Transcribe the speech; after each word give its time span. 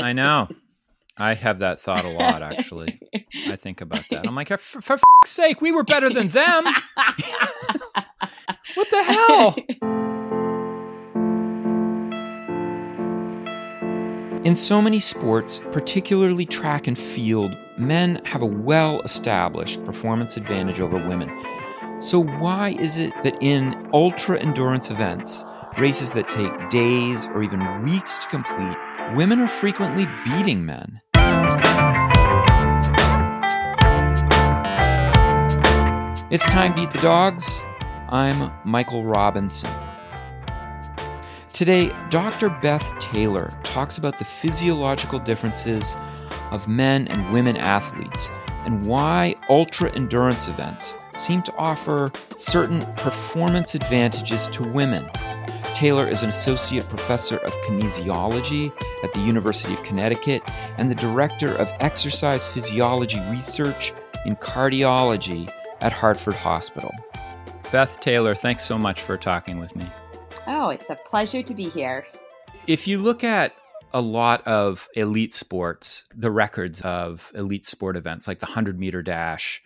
I 0.00 0.12
know. 0.14 0.48
I 1.16 1.34
have 1.34 1.60
that 1.60 1.78
thought 1.78 2.04
a 2.04 2.08
lot, 2.08 2.42
actually. 2.42 2.98
I 3.46 3.54
think 3.56 3.80
about 3.80 4.04
that. 4.10 4.26
I'm 4.26 4.34
like, 4.34 4.50
oh, 4.50 4.56
for, 4.56 4.80
for 4.80 4.98
sake, 5.24 5.60
we 5.60 5.70
were 5.70 5.84
better 5.84 6.10
than 6.10 6.28
them. 6.28 6.64
what 8.74 8.90
the 8.90 9.02
hell? 9.04 9.54
In 14.44 14.56
so 14.56 14.82
many 14.82 14.98
sports, 14.98 15.60
particularly 15.70 16.44
track 16.44 16.88
and 16.88 16.98
field, 16.98 17.56
men 17.78 18.20
have 18.24 18.42
a 18.42 18.46
well 18.46 19.00
established 19.02 19.84
performance 19.84 20.36
advantage 20.36 20.80
over 20.80 20.96
women. 20.96 21.30
So, 22.00 22.24
why 22.24 22.70
is 22.80 22.98
it 22.98 23.14
that 23.22 23.40
in 23.40 23.88
ultra 23.94 24.38
endurance 24.40 24.90
events, 24.90 25.44
races 25.78 26.10
that 26.12 26.28
take 26.28 26.68
days 26.68 27.26
or 27.28 27.42
even 27.44 27.82
weeks 27.82 28.18
to 28.18 28.28
complete, 28.28 28.76
women 29.12 29.40
are 29.40 29.48
frequently 29.48 30.06
beating 30.24 30.64
men? 30.64 31.00
It's 36.30 36.44
time 36.46 36.74
to 36.74 36.82
eat 36.82 36.90
the 36.90 36.98
dogs. 37.00 37.62
I'm 38.08 38.50
Michael 38.64 39.04
Robinson. 39.04 39.70
Today, 41.52 41.94
Dr. 42.08 42.48
Beth 42.48 42.98
Taylor 42.98 43.56
talks 43.62 43.98
about 43.98 44.18
the 44.18 44.24
physiological 44.24 45.20
differences 45.20 45.96
of 46.50 46.66
men 46.66 47.06
and 47.08 47.32
women 47.32 47.56
athletes 47.56 48.30
and 48.64 48.84
why 48.86 49.34
ultra 49.48 49.94
endurance 49.94 50.48
events 50.48 50.96
seem 51.14 51.42
to 51.42 51.54
offer 51.56 52.10
certain 52.36 52.80
performance 52.96 53.74
advantages 53.74 54.48
to 54.48 54.64
women. 54.64 55.08
Taylor 55.74 56.06
is 56.06 56.22
an 56.22 56.28
associate 56.28 56.88
professor 56.88 57.38
of 57.38 57.52
kinesiology 57.62 58.72
at 59.02 59.12
the 59.12 59.18
University 59.18 59.74
of 59.74 59.82
Connecticut 59.82 60.40
and 60.78 60.88
the 60.88 60.94
director 60.94 61.52
of 61.56 61.68
exercise 61.80 62.46
physiology 62.46 63.18
research 63.28 63.92
in 64.24 64.36
cardiology 64.36 65.52
at 65.80 65.92
Hartford 65.92 66.36
Hospital. 66.36 66.94
Beth 67.72 67.98
Taylor, 67.98 68.36
thanks 68.36 68.62
so 68.62 68.78
much 68.78 69.02
for 69.02 69.16
talking 69.16 69.58
with 69.58 69.74
me. 69.74 69.84
Oh, 70.46 70.68
it's 70.68 70.90
a 70.90 70.94
pleasure 70.94 71.42
to 71.42 71.54
be 71.54 71.68
here. 71.68 72.06
If 72.68 72.86
you 72.86 72.98
look 72.98 73.24
at 73.24 73.52
a 73.92 74.00
lot 74.00 74.46
of 74.46 74.88
elite 74.94 75.34
sports, 75.34 76.04
the 76.14 76.30
records 76.30 76.82
of 76.82 77.32
elite 77.34 77.66
sport 77.66 77.96
events 77.96 78.28
like 78.28 78.38
the 78.38 78.46
100 78.46 78.78
meter 78.78 79.02
dash, 79.02 79.60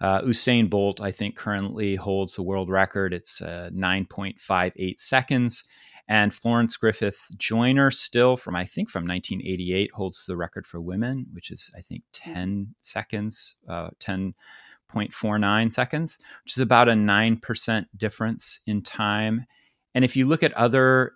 uh, 0.00 0.20
Usain 0.22 0.68
Bolt, 0.68 1.00
I 1.00 1.10
think, 1.10 1.36
currently 1.36 1.96
holds 1.96 2.36
the 2.36 2.42
world 2.42 2.68
record. 2.68 3.14
It's 3.14 3.40
uh, 3.40 3.70
9.58 3.72 5.00
seconds. 5.00 5.64
And 6.08 6.32
Florence 6.32 6.76
Griffith 6.76 7.26
Joyner, 7.36 7.90
still 7.90 8.36
from, 8.36 8.54
I 8.54 8.64
think, 8.64 8.88
from 8.90 9.04
1988, 9.04 9.92
holds 9.92 10.24
the 10.26 10.36
record 10.36 10.66
for 10.66 10.80
women, 10.80 11.26
which 11.32 11.50
is, 11.50 11.70
I 11.76 11.80
think, 11.80 12.02
10 12.12 12.74
seconds, 12.78 13.56
uh, 13.68 13.90
10.49 13.98 15.72
seconds, 15.72 16.18
which 16.44 16.52
is 16.52 16.60
about 16.60 16.88
a 16.88 16.92
9% 16.92 17.86
difference 17.96 18.60
in 18.66 18.82
time. 18.82 19.46
And 19.94 20.04
if 20.04 20.14
you 20.14 20.26
look 20.26 20.44
at 20.44 20.52
other 20.52 21.14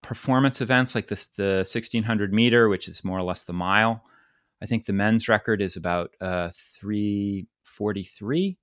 performance 0.00 0.60
events 0.60 0.94
like 0.94 1.08
this, 1.08 1.26
the 1.26 1.64
1600 1.66 2.32
meter, 2.32 2.68
which 2.68 2.86
is 2.86 3.02
more 3.02 3.18
or 3.18 3.22
less 3.22 3.42
the 3.42 3.52
mile, 3.52 4.04
I 4.62 4.66
think 4.66 4.86
the 4.86 4.92
men's 4.92 5.28
record 5.28 5.60
is 5.60 5.76
about 5.76 6.10
uh, 6.20 6.50
343, 6.54 8.56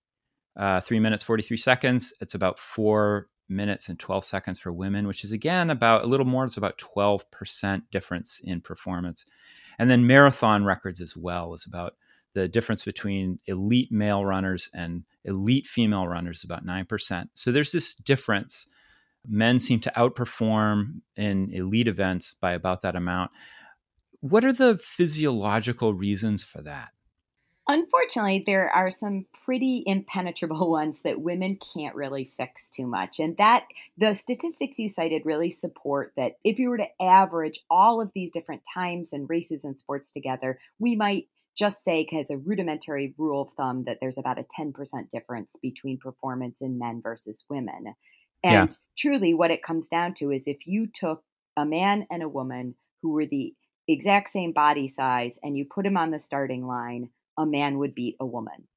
uh, 0.58 0.82
three 0.82 1.00
minutes, 1.00 1.24
43 1.24 1.58
seconds. 1.58 2.14
It's 2.22 2.36
about 2.36 2.58
four 2.58 3.28
minutes 3.50 3.90
and 3.90 4.00
12 4.00 4.24
seconds 4.24 4.60
for 4.60 4.72
women, 4.72 5.08
which 5.08 5.24
is 5.24 5.32
again 5.32 5.70
about 5.70 6.04
a 6.04 6.08
little 6.08 6.26
more. 6.26 6.46
It's 6.46 6.58
about 6.58 6.78
12% 6.78 7.82
difference 7.92 8.40
in 8.44 8.62
performance. 8.62 9.26
And 9.78 9.90
then 9.90 10.08
marathon 10.08 10.64
records 10.64 11.02
as 11.02 11.18
well 11.18 11.54
is 11.54 11.66
about 11.66 11.96
the 12.34 12.48
difference 12.48 12.86
between 12.86 13.40
elite 13.46 13.92
male 13.92 14.24
runners 14.24 14.70
and 14.74 15.04
elite 15.26 15.68
female 15.68 16.08
runners 16.08 16.40
is 16.40 16.44
about 16.46 16.66
9%. 16.66 17.28
So 17.36 17.52
there's 17.52 17.74
this 17.74 17.94
difference 17.94 18.68
Men 19.28 19.60
seem 19.60 19.80
to 19.82 19.92
outperform 19.96 21.02
in 21.16 21.54
elite 21.54 21.88
events 21.88 22.34
by 22.34 22.54
about 22.54 22.82
that 22.82 22.96
amount. 22.96 23.32
What 24.22 24.46
are 24.46 24.54
the 24.54 24.78
physiological 24.78 25.94
reasons 25.94 26.44
for 26.44 26.62
that? 26.62 26.90
Unfortunately, 27.68 28.44
there 28.46 28.70
are 28.70 28.92
some 28.92 29.26
pretty 29.46 29.84
impenetrable 29.86 30.70
ones 30.72 31.02
that 31.02 31.22
women 31.22 31.58
can't 31.74 31.96
really 31.96 32.26
fix 32.26 32.70
too 32.70 32.86
much. 32.86 33.20
And 33.20 33.36
that 33.38 33.66
the 33.98 34.14
statistics 34.14 34.80
you 34.80 34.90
cited 34.90 35.24
really 35.26 35.50
support 35.50 36.14
that 36.18 36.34
if 36.44 36.60
you 36.60 36.70
were 36.70 36.78
to 36.78 37.02
average 37.02 37.60
all 37.70 38.02
of 38.02 38.12
these 38.14 38.32
different 38.32 38.62
times 38.74 39.14
and 39.14 39.30
races 39.30 39.64
and 39.64 39.78
sports 39.80 40.12
together, 40.12 40.60
we 40.80 40.96
might 40.96 41.28
just 41.58 41.84
say, 41.84 42.08
as 42.18 42.30
a 42.30 42.38
rudimentary 42.38 43.14
rule 43.18 43.44
of 43.44 43.54
thumb, 43.54 43.84
that 43.86 43.98
there's 44.00 44.18
about 44.18 44.40
a 44.40 44.46
10% 44.60 44.74
difference 45.10 45.56
between 45.62 45.98
performance 45.98 46.62
in 46.62 46.80
men 46.80 47.02
versus 47.02 47.44
women. 47.50 47.94
And 48.44 48.70
yeah. 48.72 48.76
truly, 48.98 49.34
what 49.34 49.52
it 49.52 49.64
comes 49.64 49.90
down 49.90 50.14
to 50.16 50.32
is 50.32 50.48
if 50.48 50.66
you 50.66 50.88
took 50.88 51.24
a 51.58 51.66
man 51.66 52.08
and 52.10 52.24
a 52.24 52.30
woman 52.30 52.76
who 53.02 53.12
were 53.12 53.26
the 53.26 53.54
exact 53.92 54.30
same 54.30 54.52
body 54.52 54.88
size 54.88 55.40
and 55.44 55.58
you 55.58 55.66
put 55.66 55.86
him 55.86 55.98
on 55.98 56.12
the 56.12 56.20
starting 56.20 56.66
line, 56.68 57.10
a 57.38 57.46
man 57.46 57.78
would 57.78 57.96
beat 57.96 58.16
a 58.20 58.26
woman. 58.26 58.68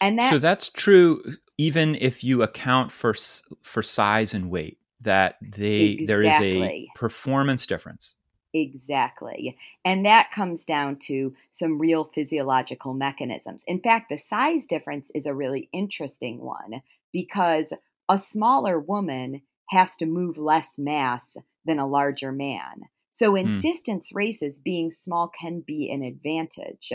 And 0.00 0.18
that, 0.18 0.30
so 0.30 0.38
that's 0.38 0.68
true 0.68 1.22
even 1.56 1.96
if 1.96 2.22
you 2.22 2.42
account 2.42 2.92
for 2.92 3.14
for 3.62 3.82
size 3.82 4.32
and 4.32 4.48
weight 4.50 4.78
that 5.00 5.36
they 5.42 5.80
exactly. 5.80 6.06
there 6.06 6.22
is 6.22 6.40
a 6.40 6.88
performance 6.94 7.66
difference. 7.66 8.16
Exactly. 8.54 9.56
And 9.84 10.06
that 10.06 10.30
comes 10.30 10.64
down 10.64 10.96
to 11.00 11.34
some 11.50 11.78
real 11.78 12.04
physiological 12.04 12.94
mechanisms. 12.94 13.62
In 13.66 13.80
fact, 13.80 14.08
the 14.08 14.16
size 14.16 14.66
difference 14.66 15.10
is 15.14 15.26
a 15.26 15.34
really 15.34 15.68
interesting 15.72 16.40
one 16.40 16.82
because 17.12 17.72
a 18.08 18.16
smaller 18.16 18.80
woman 18.80 19.42
has 19.68 19.96
to 19.96 20.06
move 20.06 20.38
less 20.38 20.78
mass 20.78 21.36
than 21.66 21.78
a 21.78 21.86
larger 21.86 22.32
man. 22.32 22.84
So 23.10 23.34
in 23.34 23.46
mm. 23.46 23.60
distance 23.60 24.10
races, 24.12 24.60
being 24.62 24.90
small 24.90 25.28
can 25.28 25.62
be 25.66 25.90
an 25.90 26.02
advantage. 26.02 26.92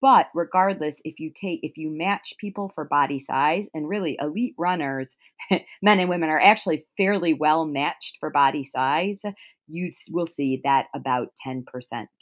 But 0.00 0.28
regardless, 0.34 1.00
if 1.04 1.20
you 1.20 1.30
take 1.34 1.60
if 1.62 1.76
you 1.76 1.90
match 1.90 2.34
people 2.38 2.70
for 2.74 2.84
body 2.84 3.18
size 3.18 3.68
and 3.74 3.88
really 3.88 4.16
elite 4.20 4.54
runners, 4.58 5.16
men 5.82 6.00
and 6.00 6.08
women 6.08 6.30
are 6.30 6.40
actually 6.40 6.84
fairly 6.96 7.32
well 7.32 7.64
matched 7.64 8.18
for 8.18 8.30
body 8.30 8.64
size, 8.64 9.22
you 9.68 9.90
will 10.10 10.26
see 10.26 10.60
that 10.64 10.86
about 10.94 11.28
10% 11.46 11.64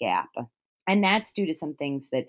gap. 0.00 0.28
And 0.88 1.02
that's 1.02 1.32
due 1.32 1.46
to 1.46 1.54
some 1.54 1.74
things 1.74 2.10
that 2.10 2.26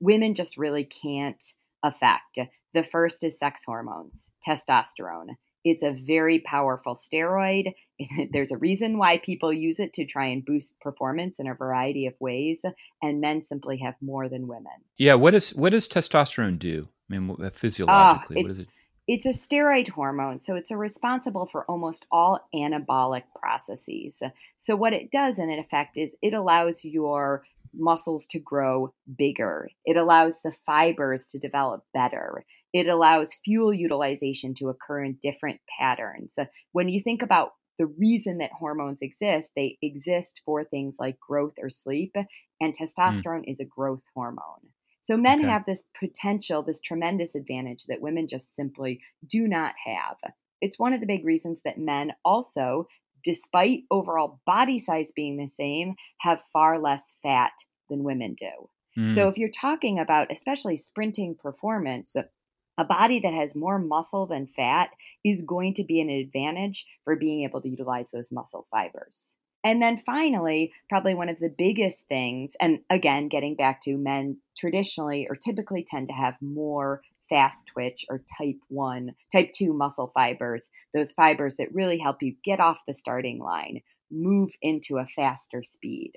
women 0.00 0.34
just 0.34 0.56
really 0.56 0.84
can't 0.84 1.42
affect. 1.82 2.38
The 2.74 2.82
first 2.82 3.24
is 3.24 3.38
sex 3.38 3.62
hormones, 3.64 4.28
testosterone. 4.46 5.36
It's 5.66 5.82
a 5.82 5.90
very 5.90 6.38
powerful 6.38 6.94
steroid. 6.94 7.74
There's 8.32 8.52
a 8.52 8.56
reason 8.56 8.98
why 8.98 9.18
people 9.18 9.52
use 9.52 9.80
it 9.80 9.92
to 9.94 10.04
try 10.04 10.26
and 10.26 10.44
boost 10.44 10.78
performance 10.80 11.40
in 11.40 11.48
a 11.48 11.54
variety 11.54 12.06
of 12.06 12.14
ways, 12.20 12.64
and 13.02 13.20
men 13.20 13.42
simply 13.42 13.78
have 13.78 13.96
more 14.00 14.28
than 14.28 14.46
women. 14.46 14.72
Yeah, 14.96 15.14
what 15.14 15.34
is 15.34 15.52
what 15.56 15.70
does 15.70 15.88
testosterone 15.88 16.60
do? 16.60 16.88
I 17.10 17.18
mean, 17.18 17.36
uh, 17.42 17.50
physiologically, 17.50 18.36
uh, 18.38 18.42
what 18.42 18.50
is 18.52 18.58
it? 18.60 18.68
It's 19.08 19.26
a 19.26 19.28
steroid 19.30 19.90
hormone, 19.90 20.42
so 20.42 20.56
it's 20.56 20.72
responsible 20.72 21.46
for 21.46 21.64
almost 21.66 22.06
all 22.10 22.40
anabolic 22.54 23.22
processes. 23.40 24.20
So 24.58 24.74
what 24.74 24.92
it 24.92 25.12
does 25.12 25.38
in 25.38 25.48
effect 25.50 25.96
is 25.96 26.16
it 26.22 26.34
allows 26.34 26.84
your 26.84 27.44
muscles 27.72 28.26
to 28.26 28.40
grow 28.40 28.92
bigger. 29.16 29.68
It 29.84 29.96
allows 29.96 30.40
the 30.40 30.56
fibers 30.66 31.28
to 31.28 31.38
develop 31.38 31.84
better. 31.94 32.44
It 32.72 32.88
allows 32.88 33.36
fuel 33.44 33.72
utilization 33.72 34.54
to 34.54 34.70
occur 34.70 35.04
in 35.04 35.18
different 35.22 35.60
patterns. 35.78 36.36
When 36.72 36.88
you 36.88 37.00
think 37.00 37.22
about 37.22 37.52
the 37.78 37.86
reason 37.86 38.38
that 38.38 38.50
hormones 38.58 39.02
exist, 39.02 39.52
they 39.54 39.78
exist 39.82 40.42
for 40.44 40.64
things 40.64 40.96
like 40.98 41.20
growth 41.20 41.54
or 41.60 41.68
sleep, 41.68 42.16
and 42.60 42.74
mm. 42.74 42.76
testosterone 42.76 43.44
mm. 43.44 43.50
is 43.50 43.60
a 43.60 43.64
growth 43.64 44.04
hormone. 44.14 44.70
So 45.06 45.16
men 45.16 45.38
okay. 45.38 45.48
have 45.48 45.64
this 45.66 45.84
potential, 45.96 46.64
this 46.64 46.80
tremendous 46.80 47.36
advantage 47.36 47.84
that 47.84 48.00
women 48.00 48.26
just 48.26 48.56
simply 48.56 49.00
do 49.24 49.46
not 49.46 49.74
have. 49.84 50.16
It's 50.60 50.80
one 50.80 50.92
of 50.92 50.98
the 50.98 51.06
big 51.06 51.24
reasons 51.24 51.60
that 51.64 51.78
men 51.78 52.10
also, 52.24 52.88
despite 53.22 53.84
overall 53.88 54.40
body 54.46 54.80
size 54.80 55.12
being 55.14 55.36
the 55.36 55.46
same, 55.46 55.94
have 56.22 56.42
far 56.52 56.80
less 56.80 57.14
fat 57.22 57.52
than 57.88 58.02
women 58.02 58.34
do. 58.34 58.68
Mm. 58.98 59.14
So 59.14 59.28
if 59.28 59.38
you're 59.38 59.48
talking 59.48 60.00
about 60.00 60.32
especially 60.32 60.74
sprinting 60.74 61.36
performance, 61.40 62.16
a 62.76 62.84
body 62.84 63.20
that 63.20 63.32
has 63.32 63.54
more 63.54 63.78
muscle 63.78 64.26
than 64.26 64.48
fat 64.48 64.88
is 65.24 65.40
going 65.40 65.74
to 65.74 65.84
be 65.84 66.00
an 66.00 66.10
advantage 66.10 66.84
for 67.04 67.14
being 67.14 67.44
able 67.44 67.60
to 67.60 67.68
utilize 67.68 68.10
those 68.10 68.32
muscle 68.32 68.66
fibers. 68.72 69.36
And 69.66 69.82
then 69.82 69.96
finally, 69.96 70.72
probably 70.88 71.16
one 71.16 71.28
of 71.28 71.40
the 71.40 71.48
biggest 71.48 72.06
things, 72.06 72.54
and 72.60 72.78
again, 72.88 73.26
getting 73.26 73.56
back 73.56 73.80
to 73.80 73.96
men 73.96 74.36
traditionally 74.56 75.26
or 75.28 75.34
typically 75.34 75.84
tend 75.84 76.06
to 76.06 76.14
have 76.14 76.36
more 76.40 77.02
fast 77.28 77.66
twitch 77.66 78.06
or 78.08 78.22
type 78.38 78.60
1, 78.68 79.10
type 79.32 79.50
2 79.52 79.72
muscle 79.72 80.12
fibers, 80.14 80.70
those 80.94 81.10
fibers 81.10 81.56
that 81.56 81.74
really 81.74 81.98
help 81.98 82.22
you 82.22 82.36
get 82.44 82.60
off 82.60 82.78
the 82.86 82.92
starting 82.92 83.40
line, 83.40 83.80
move 84.08 84.52
into 84.62 84.98
a 84.98 85.06
faster 85.06 85.64
speed. 85.64 86.12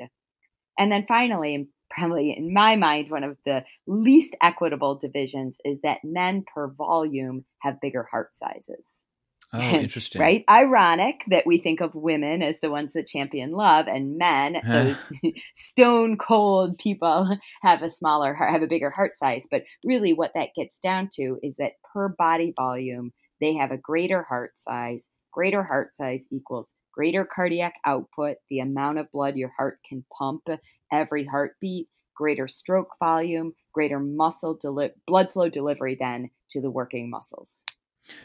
And 0.78 0.92
then 0.92 1.08
finally, 1.08 1.70
probably 1.90 2.38
in 2.38 2.54
my 2.54 2.76
mind, 2.76 3.10
one 3.10 3.24
of 3.24 3.36
the 3.48 3.64
least 3.88 4.36
equitable 4.44 4.94
divisions 4.94 5.58
is 5.66 5.80
that 5.82 6.04
men 6.04 6.44
per 6.54 6.68
volume 6.68 7.46
have 7.64 7.82
bigger 7.82 8.08
heart 8.12 8.38
sizes. 8.38 9.06
Oh, 9.54 9.60
interesting. 9.62 10.22
right? 10.22 10.44
Ironic 10.50 11.24
that 11.28 11.46
we 11.46 11.58
think 11.58 11.82
of 11.82 11.96
women 11.96 12.42
as 12.42 12.60
the 12.60 12.70
ones 12.70 12.94
that 12.94 13.08
champion 13.08 13.52
love 13.52 13.88
and 13.88 14.18
men, 14.18 14.62
those 14.66 15.12
stone 15.54 16.18
cold 16.18 16.78
people, 16.78 17.38
have 17.62 17.82
a 17.82 17.90
smaller 17.90 18.34
heart, 18.34 18.52
have 18.52 18.62
a 18.62 18.68
bigger 18.68 18.90
heart 18.90 19.18
size. 19.18 19.44
But 19.50 19.64
really, 19.84 20.14
what 20.14 20.32
that 20.36 20.50
gets 20.56 20.80
down 20.80 21.10
to 21.14 21.38
is 21.42 21.58
that 21.58 21.74
per 21.94 22.10
body 22.10 22.54
volume, 22.56 23.12
they 23.42 23.56
have 23.56 23.72
a 23.72 23.78
greater 23.78 24.24
heart 24.24 24.52
size. 24.58 25.06
Greater 25.32 25.64
heart 25.64 25.94
size 25.96 26.26
equals 26.32 26.74
greater 27.00 27.24
cardiac 27.24 27.76
output, 27.86 28.36
the 28.50 28.60
amount 28.60 29.00
of 29.00 29.10
blood 29.14 29.38
your 29.38 29.54
heart 29.56 29.80
can 29.88 30.04
pump 30.18 30.48
every 30.92 31.24
heartbeat, 31.24 31.88
greater 32.14 32.46
stroke 32.46 32.90
volume, 33.00 33.54
greater 33.74 34.00
muscle 34.00 34.58
deli- 34.60 34.92
blood 35.08 35.32
flow 35.32 35.48
delivery 35.48 35.96
then 35.98 36.30
to 36.50 36.60
the 36.60 36.70
working 36.70 37.10
muscles. 37.10 37.64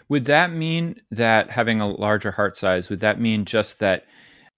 Would 0.08 0.26
that 0.26 0.52
mean 0.52 1.00
that 1.10 1.50
having 1.50 1.80
a 1.80 1.88
larger 1.88 2.30
heart 2.30 2.56
size, 2.56 2.88
would 2.88 3.00
that 3.00 3.20
mean 3.20 3.44
just 3.44 3.80
that 3.80 4.06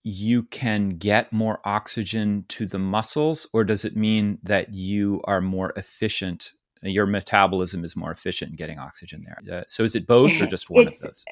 you 0.02 0.44
can 0.44 0.90
get 0.90 1.32
more 1.32 1.60
oxygen 1.64 2.44
to 2.48 2.66
the 2.66 2.78
muscles, 2.78 3.46
or 3.52 3.64
does 3.64 3.84
it 3.84 3.96
mean 3.96 4.38
that 4.42 4.72
you 4.72 5.20
are 5.24 5.40
more 5.40 5.72
efficient? 5.76 6.52
Your 6.82 7.06
metabolism 7.06 7.84
is 7.84 7.96
more 7.96 8.12
efficient 8.12 8.50
in 8.52 8.56
getting 8.56 8.78
oxygen 8.78 9.22
there. 9.24 9.58
Uh, 9.58 9.64
so 9.66 9.82
is 9.82 9.96
it 9.96 10.06
both 10.06 10.40
or 10.40 10.46
just 10.50 10.70
one 10.70 10.86
of 10.86 10.98
those? 11.00 11.24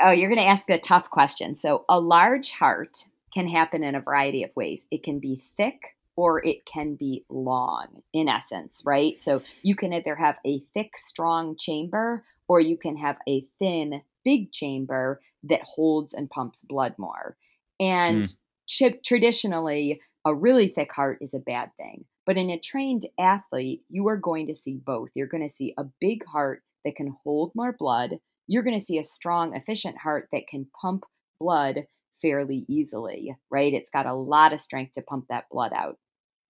Oh, 0.00 0.10
you're 0.10 0.28
going 0.28 0.40
to 0.40 0.46
ask 0.46 0.68
a 0.68 0.78
tough 0.78 1.08
question. 1.10 1.56
So 1.56 1.84
a 1.88 1.98
large 1.98 2.52
heart 2.52 3.06
can 3.32 3.48
happen 3.48 3.82
in 3.82 3.94
a 3.94 4.00
variety 4.00 4.42
of 4.42 4.54
ways. 4.54 4.86
It 4.90 5.02
can 5.02 5.18
be 5.20 5.42
thick 5.56 5.96
or 6.14 6.44
it 6.44 6.66
can 6.66 6.96
be 6.96 7.24
long 7.28 8.02
in 8.12 8.28
essence, 8.28 8.82
right? 8.84 9.20
So 9.20 9.40
you 9.62 9.74
can 9.74 9.92
either 9.92 10.16
have 10.16 10.38
a 10.44 10.58
thick, 10.74 10.98
strong 10.98 11.56
chamber 11.56 12.24
or 12.48 12.60
you 12.60 12.76
can 12.76 12.96
have 12.96 13.16
a 13.28 13.44
thin, 13.58 14.02
big 14.24 14.50
chamber 14.52 15.20
that 15.44 15.62
holds 15.62 16.14
and 16.14 16.30
pumps 16.30 16.62
blood 16.62 16.94
more. 16.98 17.36
And 17.78 18.24
mm. 18.24 19.02
traditionally, 19.04 20.00
a 20.24 20.34
really 20.34 20.68
thick 20.68 20.92
heart 20.92 21.18
is 21.20 21.34
a 21.34 21.38
bad 21.38 21.70
thing. 21.76 22.04
But 22.26 22.36
in 22.36 22.50
a 22.50 22.58
trained 22.58 23.06
athlete, 23.18 23.82
you 23.88 24.08
are 24.08 24.16
going 24.16 24.48
to 24.48 24.54
see 24.54 24.74
both. 24.74 25.10
You're 25.14 25.26
going 25.26 25.46
to 25.46 25.48
see 25.48 25.74
a 25.78 25.86
big 26.00 26.24
heart 26.26 26.62
that 26.84 26.96
can 26.96 27.16
hold 27.24 27.52
more 27.54 27.72
blood. 27.72 28.18
You're 28.46 28.62
going 28.62 28.78
to 28.78 28.84
see 28.84 28.98
a 28.98 29.04
strong, 29.04 29.54
efficient 29.54 29.98
heart 29.98 30.28
that 30.32 30.46
can 30.46 30.66
pump 30.80 31.04
blood 31.40 31.86
fairly 32.20 32.66
easily, 32.68 33.36
right? 33.50 33.72
It's 33.72 33.90
got 33.90 34.06
a 34.06 34.14
lot 34.14 34.52
of 34.52 34.60
strength 34.60 34.94
to 34.94 35.02
pump 35.02 35.26
that 35.30 35.48
blood 35.50 35.72
out. 35.72 35.98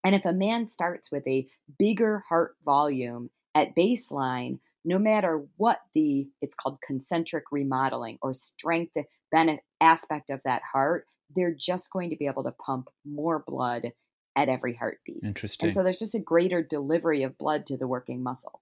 And 0.03 0.15
if 0.15 0.25
a 0.25 0.33
man 0.33 0.67
starts 0.67 1.11
with 1.13 1.27
a 1.27 1.47
bigger 1.79 2.25
heart 2.29 2.57
volume 2.65 3.31
at 3.55 3.77
baseline, 3.77 4.59
no 4.85 4.99
matter 4.99 5.45
what 5.57 5.81
the 5.95 6.29
it's 6.41 6.55
called 6.55 6.79
concentric 6.87 7.45
remodeling 7.51 8.19
or 8.23 8.33
strength 8.33 8.95
benefit 9.31 9.63
aspect 9.81 10.31
of 10.31 10.41
that 10.45 10.63
heart 10.73 11.07
they're 11.37 11.55
just 11.55 11.91
going 11.93 12.11
to 12.11 12.17
be 12.17 12.27
able 12.27 12.43
to 12.45 12.53
pump 12.53 12.89
more 13.05 13.45
blood 13.47 13.93
at 14.37 14.49
every 14.49 14.75
heartbeat 14.75 15.23
interesting 15.23 15.67
and 15.67 15.75
so 15.75 15.83
there's 15.83 15.99
just 15.99 16.15
a 16.15 16.21
greater 16.21 16.63
delivery 16.63 17.23
of 17.23 17.37
blood 17.39 17.67
to 17.67 17.77
the 17.77 17.87
working 17.87 18.23
muscle 18.23 18.61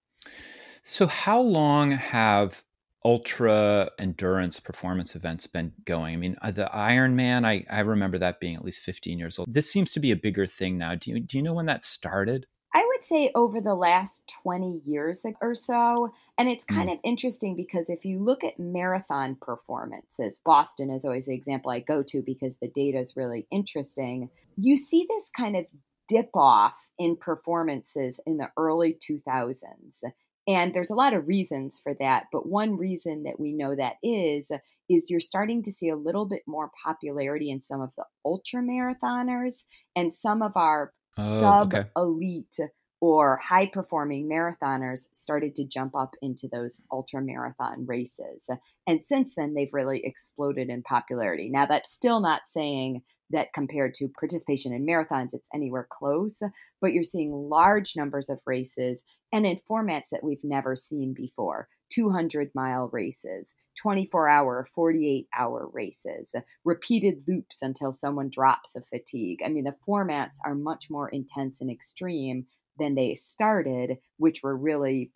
so 0.82 1.06
how 1.06 1.40
long 1.40 1.90
have 1.90 2.62
ultra 3.06 3.88
endurance 4.00 4.58
performance 4.58 5.14
events 5.14 5.46
been 5.46 5.72
going? 5.84 6.14
I 6.14 6.16
mean, 6.16 6.36
uh, 6.42 6.50
the 6.50 6.68
Ironman, 6.74 7.46
I, 7.46 7.64
I 7.70 7.80
remember 7.80 8.18
that 8.18 8.40
being 8.40 8.56
at 8.56 8.64
least 8.64 8.80
15 8.80 9.16
years 9.16 9.38
old. 9.38 9.52
This 9.52 9.70
seems 9.70 9.92
to 9.92 10.00
be 10.00 10.10
a 10.10 10.16
bigger 10.16 10.44
thing 10.44 10.76
now. 10.76 10.96
Do 10.96 11.12
you, 11.12 11.20
do 11.20 11.36
you 11.36 11.42
know 11.42 11.54
when 11.54 11.66
that 11.66 11.84
started? 11.84 12.46
I 12.76 12.84
would 12.84 13.04
say 13.04 13.30
over 13.34 13.62
the 13.62 13.74
last 13.74 14.30
20 14.42 14.82
years 14.84 15.24
or 15.40 15.54
so. 15.54 16.12
And 16.36 16.46
it's 16.50 16.66
kind 16.66 16.90
mm. 16.90 16.92
of 16.92 16.98
interesting 17.04 17.56
because 17.56 17.88
if 17.88 18.04
you 18.04 18.22
look 18.22 18.44
at 18.44 18.58
marathon 18.58 19.38
performances, 19.40 20.40
Boston 20.44 20.90
is 20.90 21.02
always 21.02 21.24
the 21.24 21.32
example 21.32 21.70
I 21.70 21.80
go 21.80 22.02
to 22.02 22.20
because 22.20 22.58
the 22.58 22.68
data 22.68 22.98
is 22.98 23.16
really 23.16 23.46
interesting. 23.50 24.28
You 24.58 24.76
see 24.76 25.06
this 25.08 25.30
kind 25.34 25.56
of 25.56 25.64
dip 26.06 26.28
off 26.34 26.74
in 26.98 27.16
performances 27.16 28.20
in 28.26 28.36
the 28.36 28.50
early 28.58 28.92
2000s. 28.92 30.02
And 30.46 30.74
there's 30.74 30.90
a 30.90 30.94
lot 30.94 31.14
of 31.14 31.28
reasons 31.28 31.80
for 31.82 31.94
that, 31.98 32.24
but 32.30 32.46
one 32.46 32.76
reason 32.76 33.22
that 33.22 33.40
we 33.40 33.54
know 33.54 33.74
that 33.74 33.94
is 34.02 34.52
is 34.90 35.08
you're 35.08 35.18
starting 35.18 35.62
to 35.62 35.72
see 35.72 35.88
a 35.88 35.96
little 35.96 36.26
bit 36.26 36.42
more 36.46 36.70
popularity 36.84 37.50
in 37.50 37.62
some 37.62 37.80
of 37.80 37.94
the 37.96 38.04
ultra 38.22 38.60
marathoners 38.60 39.64
and 39.96 40.12
some 40.12 40.42
of 40.42 40.52
our 40.56 40.92
oh, 41.18 41.40
sub 41.40 41.74
elite 41.96 42.56
okay. 42.60 42.70
or 43.00 43.36
high 43.36 43.66
performing 43.66 44.28
marathoners 44.28 45.08
started 45.12 45.54
to 45.54 45.64
jump 45.64 45.94
up 45.94 46.14
into 46.22 46.48
those 46.50 46.80
ultra 46.92 47.20
marathon 47.22 47.86
races. 47.86 48.48
And 48.86 49.04
since 49.04 49.34
then, 49.34 49.54
they've 49.54 49.72
really 49.72 50.02
exploded 50.04 50.68
in 50.68 50.82
popularity. 50.82 51.48
Now, 51.48 51.66
that's 51.66 51.92
still 51.92 52.20
not 52.20 52.46
saying 52.46 53.02
that 53.30 53.52
compared 53.52 53.94
to 53.94 54.08
participation 54.08 54.72
in 54.72 54.86
marathons, 54.86 55.32
it's 55.32 55.48
anywhere 55.52 55.86
close, 55.90 56.42
but 56.80 56.92
you're 56.92 57.02
seeing 57.02 57.32
large 57.32 57.96
numbers 57.96 58.28
of 58.28 58.40
races 58.46 59.02
and 59.32 59.46
in 59.46 59.58
formats 59.68 60.10
that 60.10 60.22
we've 60.22 60.44
never 60.44 60.76
seen 60.76 61.12
before 61.12 61.68
200 61.90 62.50
mile 62.54 62.88
races, 62.92 63.54
24 63.80 64.28
hour, 64.28 64.68
48 64.74 65.26
hour 65.36 65.68
races, 65.72 66.34
repeated 66.64 67.24
loops 67.26 67.62
until 67.62 67.92
someone 67.92 68.28
drops 68.28 68.74
of 68.74 68.86
fatigue. 68.86 69.40
I 69.44 69.48
mean, 69.48 69.64
the 69.64 69.76
formats 69.86 70.36
are 70.44 70.54
much 70.54 70.90
more 70.90 71.08
intense 71.08 71.60
and 71.60 71.70
extreme 71.70 72.46
than 72.78 72.94
they 72.94 73.14
started, 73.14 73.98
which 74.18 74.42
were 74.42 74.56
really 74.56 75.10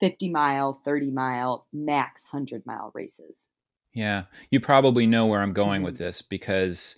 50 0.00 0.30
mile, 0.30 0.80
30 0.84 1.10
mile, 1.10 1.66
max 1.72 2.24
100 2.30 2.64
mile 2.66 2.90
races. 2.94 3.46
Yeah, 3.94 4.24
you 4.50 4.60
probably 4.60 5.06
know 5.06 5.26
where 5.26 5.40
I'm 5.40 5.52
going 5.52 5.78
mm-hmm. 5.78 5.86
with 5.86 5.98
this 5.98 6.22
because 6.22 6.96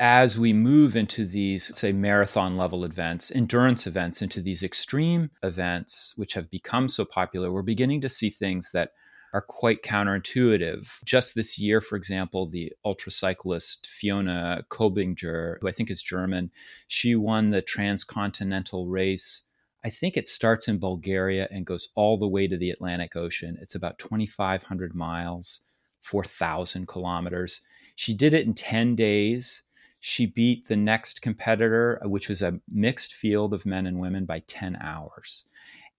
as 0.00 0.38
we 0.38 0.52
move 0.52 0.94
into 0.94 1.24
these, 1.24 1.76
say, 1.76 1.92
marathon 1.92 2.56
level 2.56 2.84
events, 2.84 3.32
endurance 3.32 3.86
events, 3.86 4.22
into 4.22 4.40
these 4.40 4.62
extreme 4.62 5.30
events, 5.42 6.12
which 6.16 6.34
have 6.34 6.50
become 6.50 6.88
so 6.88 7.04
popular, 7.04 7.50
we're 7.50 7.62
beginning 7.62 8.00
to 8.02 8.08
see 8.08 8.30
things 8.30 8.70
that 8.72 8.92
are 9.32 9.42
quite 9.42 9.82
counterintuitive. 9.82 10.88
Just 11.04 11.34
this 11.34 11.58
year, 11.58 11.80
for 11.80 11.96
example, 11.96 12.48
the 12.48 12.72
ultra 12.84 13.10
cyclist 13.10 13.86
Fiona 13.86 14.62
Kolbinger, 14.70 15.58
who 15.60 15.68
I 15.68 15.72
think 15.72 15.90
is 15.90 16.00
German, 16.00 16.50
she 16.86 17.14
won 17.14 17.50
the 17.50 17.60
transcontinental 17.60 18.86
race. 18.86 19.42
I 19.84 19.90
think 19.90 20.16
it 20.16 20.28
starts 20.28 20.68
in 20.68 20.78
Bulgaria 20.78 21.48
and 21.50 21.66
goes 21.66 21.88
all 21.94 22.16
the 22.16 22.28
way 22.28 22.46
to 22.48 22.56
the 22.56 22.70
Atlantic 22.70 23.16
Ocean. 23.16 23.58
It's 23.60 23.74
about 23.74 23.98
2,500 23.98 24.94
miles, 24.94 25.60
4,000 26.00 26.86
kilometers. 26.86 27.60
She 27.94 28.14
did 28.14 28.34
it 28.34 28.46
in 28.46 28.54
10 28.54 28.94
days 28.96 29.62
she 30.00 30.26
beat 30.26 30.66
the 30.66 30.76
next 30.76 31.22
competitor, 31.22 32.00
uh, 32.04 32.08
which 32.08 32.28
was 32.28 32.42
a 32.42 32.60
mixed 32.70 33.14
field 33.14 33.52
of 33.52 33.66
men 33.66 33.86
and 33.86 33.98
women, 33.98 34.24
by 34.24 34.40
10 34.40 34.76
hours. 34.80 35.44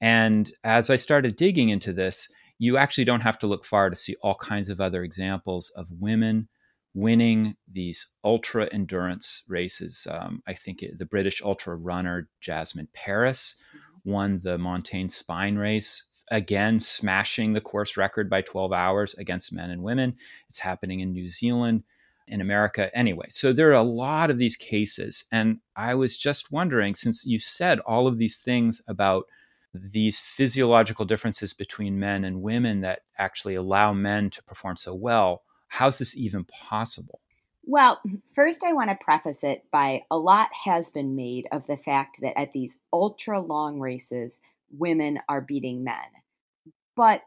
And 0.02 0.52
as 0.64 0.90
I 0.90 0.96
started 0.96 1.36
digging 1.36 1.70
into 1.70 1.92
this, 1.92 2.30
you 2.58 2.78
actually 2.78 3.06
don't 3.06 3.22
have 3.22 3.40
to 3.40 3.48
look 3.48 3.66
far 3.66 3.90
to 3.90 3.96
see 3.96 4.16
all 4.22 4.36
kinds 4.36 4.70
of 4.70 4.80
other 4.80 5.04
examples 5.04 5.70
of 5.76 5.88
women 5.92 6.48
winning 6.94 7.56
these 7.72 8.08
ultra 8.24 8.68
endurance 8.72 9.44
races. 9.48 10.08
Um, 10.10 10.42
I 10.48 10.54
think 10.54 10.84
the 10.98 11.06
British 11.06 11.42
ultra 11.42 11.76
runner 11.76 12.30
Jasmin 12.42 12.88
Paris 12.94 13.56
mm-hmm. 13.76 14.12
won 14.12 14.40
the 14.40 14.58
Montane 14.58 15.10
Spine 15.10 15.58
race, 15.58 16.06
again, 16.32 16.80
smashing 16.80 17.54
the 17.54 17.62
course 17.62 17.98
record 17.98 18.30
by 18.30 18.42
12 18.42 18.72
hours 18.74 19.14
against 19.16 19.54
men 19.54 19.70
and 19.70 19.84
women. 19.84 20.16
It's 20.48 20.60
happening 20.60 21.00
in 21.00 21.12
New 21.12 21.28
Zealand 21.28 21.84
in 22.28 22.42
America 22.42 22.96
anyway. 22.96 23.26
So 23.30 23.52
there 23.52 23.70
are 23.70 23.74
a 23.74 23.84
lot 23.84 24.30
of 24.30 24.38
these 24.38 24.56
cases. 24.56 25.26
And 25.32 25.60
I 25.76 25.96
was 25.96 26.18
just 26.18 26.52
wondering, 26.52 26.94
since 26.94 27.26
you 27.26 27.40
said 27.40 27.80
all 27.82 28.08
of 28.08 28.18
these 28.18 28.38
things 28.38 28.82
about 28.88 29.26
these 29.74 30.20
physiological 30.20 31.06
differences 31.06 31.54
between 31.54 32.00
men 32.00 32.24
and 32.24 32.42
women 32.42 32.82
that 32.82 33.02
actually 33.18 33.56
allow 33.56 33.94
men 33.94 34.30
to 34.32 34.44
perform 34.44 34.76
so 34.76 34.94
well, 34.94 35.44
how's 35.68 36.00
this 36.00 36.16
even 36.18 36.44
possible? 36.46 37.20
Well, 37.64 38.00
first, 38.34 38.64
I 38.64 38.74
want 38.74 38.90
to 38.90 38.98
preface 39.04 39.44
it 39.44 39.64
by 39.72 40.04
a 40.10 40.18
lot 40.18 40.50
has 40.66 40.90
been 40.90 41.16
made 41.16 41.48
of 41.52 41.68
the 41.68 41.78
fact 41.78 42.20
that 42.22 42.38
at 42.38 42.52
these 42.52 42.78
ultra 42.92 43.40
long 43.40 43.80
races, 43.80 44.40
women 44.72 45.20
are 45.28 45.42
beating 45.42 45.84
men. 45.84 45.96
But 46.96 47.22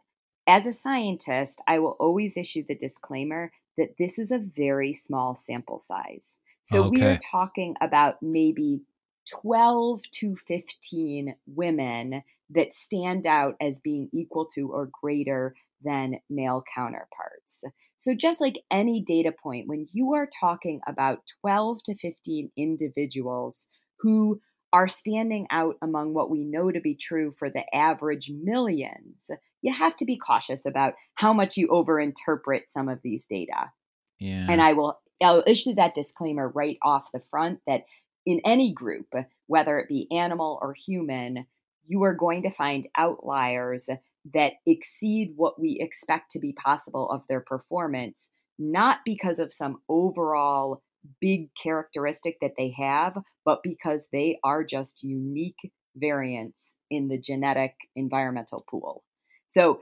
as 0.46 0.66
a 0.66 0.72
scientist, 0.72 1.60
I 1.66 1.78
will 1.78 1.96
always 1.98 2.36
issue 2.36 2.64
the 2.66 2.74
disclaimer 2.74 3.52
that 3.78 3.96
this 3.98 4.18
is 4.18 4.30
a 4.30 4.38
very 4.38 4.92
small 4.92 5.34
sample 5.34 5.78
size. 5.78 6.38
So 6.62 6.84
okay. 6.84 6.90
we 6.90 7.02
are 7.02 7.18
talking 7.18 7.74
about 7.80 8.22
maybe 8.22 8.82
12 9.30 10.02
to 10.10 10.36
15 10.36 11.36
women 11.46 12.22
that 12.50 12.74
stand 12.74 13.26
out 13.26 13.54
as 13.60 13.78
being 13.78 14.10
equal 14.12 14.44
to 14.44 14.68
or 14.70 14.90
greater 15.00 15.54
than 15.82 16.18
male 16.28 16.62
counterparts. 16.74 17.64
So, 17.96 18.14
just 18.14 18.40
like 18.40 18.58
any 18.70 19.00
data 19.00 19.32
point, 19.32 19.68
when 19.68 19.86
you 19.92 20.12
are 20.14 20.28
talking 20.40 20.80
about 20.86 21.20
12 21.40 21.82
to 21.84 21.94
15 21.94 22.50
individuals 22.56 23.68
who 24.00 24.40
are 24.72 24.88
standing 24.88 25.46
out 25.50 25.76
among 25.82 26.14
what 26.14 26.30
we 26.30 26.44
know 26.44 26.70
to 26.70 26.80
be 26.80 26.94
true 26.94 27.34
for 27.38 27.50
the 27.50 27.64
average 27.74 28.30
millions, 28.30 29.30
you 29.60 29.72
have 29.72 29.96
to 29.96 30.04
be 30.04 30.16
cautious 30.16 30.64
about 30.64 30.94
how 31.14 31.32
much 31.32 31.56
you 31.56 31.68
overinterpret 31.68 32.62
some 32.68 32.88
of 32.88 33.00
these 33.02 33.26
data. 33.26 33.70
Yeah. 34.18 34.46
And 34.48 34.60
I 34.60 34.72
will 34.72 34.98
I'll 35.22 35.44
issue 35.46 35.74
that 35.74 35.94
disclaimer 35.94 36.48
right 36.48 36.78
off 36.82 37.12
the 37.12 37.22
front 37.30 37.60
that 37.66 37.84
in 38.26 38.40
any 38.44 38.72
group, 38.72 39.14
whether 39.46 39.78
it 39.78 39.88
be 39.88 40.08
animal 40.10 40.58
or 40.62 40.74
human, 40.74 41.46
you 41.84 42.02
are 42.04 42.14
going 42.14 42.42
to 42.42 42.50
find 42.50 42.88
outliers 42.96 43.88
that 44.32 44.54
exceed 44.66 45.32
what 45.36 45.60
we 45.60 45.78
expect 45.80 46.30
to 46.30 46.38
be 46.38 46.52
possible 46.52 47.10
of 47.10 47.26
their 47.28 47.40
performance, 47.40 48.28
not 48.58 49.00
because 49.04 49.38
of 49.38 49.52
some 49.52 49.80
overall 49.88 50.82
big 51.20 51.48
characteristic 51.60 52.36
that 52.40 52.52
they 52.56 52.74
have, 52.78 53.18
but 53.44 53.62
because 53.62 54.08
they 54.12 54.38
are 54.44 54.64
just 54.64 55.02
unique 55.02 55.72
variants 55.96 56.74
in 56.90 57.08
the 57.08 57.18
genetic 57.18 57.74
environmental 57.96 58.64
pool. 58.70 59.04
So 59.48 59.80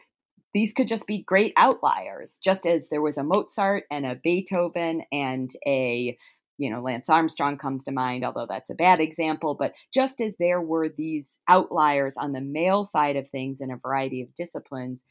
these 0.52 0.72
could 0.72 0.88
just 0.88 1.06
be 1.06 1.22
great 1.22 1.52
outliers, 1.56 2.38
just 2.42 2.66
as 2.66 2.88
there 2.88 3.02
was 3.02 3.16
a 3.16 3.22
Mozart 3.22 3.84
and 3.90 4.04
a 4.04 4.16
Beethoven 4.16 5.02
and 5.12 5.50
a 5.66 6.16
you 6.60 6.68
know, 6.68 6.82
Lance 6.82 7.08
Armstrong 7.08 7.56
comes 7.56 7.84
to 7.84 7.90
mind, 7.90 8.22
although 8.22 8.46
that's 8.46 8.68
a 8.68 8.74
bad 8.74 9.00
example. 9.00 9.56
But 9.58 9.72
just 9.94 10.20
as 10.20 10.36
there 10.38 10.60
were 10.60 10.90
these 10.90 11.38
outliers 11.48 12.18
on 12.18 12.32
the 12.32 12.42
male 12.42 12.84
side 12.84 13.16
of 13.16 13.30
things 13.30 13.62
in 13.62 13.70
a 13.70 13.78
variety 13.78 14.20
of 14.20 14.34
disciplines, 14.34 15.02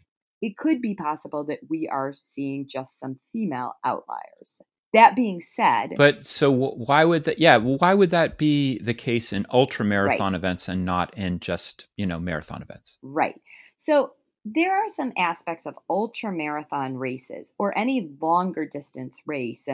it 0.43 0.55
could 0.57 0.79
be 0.79 0.93
possible 0.93 1.43
that 1.45 1.61
we 1.67 1.89
are 1.91 2.13
seeing 2.13 2.67
just 2.69 2.99
some 2.99 3.19
female 3.33 3.73
outliers. 3.83 4.61
That 4.93 5.15
being 5.15 5.39
said, 5.39 5.93
but 5.97 6.25
so 6.25 6.51
why 6.51 7.05
would 7.05 7.25
that? 7.25 7.39
Yeah, 7.39 7.57
why 7.57 7.93
would 7.93 8.09
that 8.09 8.37
be 8.37 8.79
the 8.79 8.95
case 8.95 9.31
in 9.31 9.45
ultra 9.51 9.85
marathon 9.85 10.33
right. 10.33 10.37
events 10.37 10.67
and 10.67 10.83
not 10.83 11.15
in 11.15 11.39
just 11.39 11.87
you 11.95 12.07
know 12.07 12.19
marathon 12.19 12.63
events? 12.63 12.97
Right. 13.03 13.39
So 13.77 14.13
there 14.45 14.73
are 14.73 14.89
some 14.89 15.13
aspects 15.17 15.67
of 15.67 15.77
ultra 15.89 16.31
marathon 16.31 16.97
races 16.97 17.53
or 17.59 17.77
any 17.77 18.09
longer 18.19 18.65
distance 18.65 19.21
race 19.25 19.67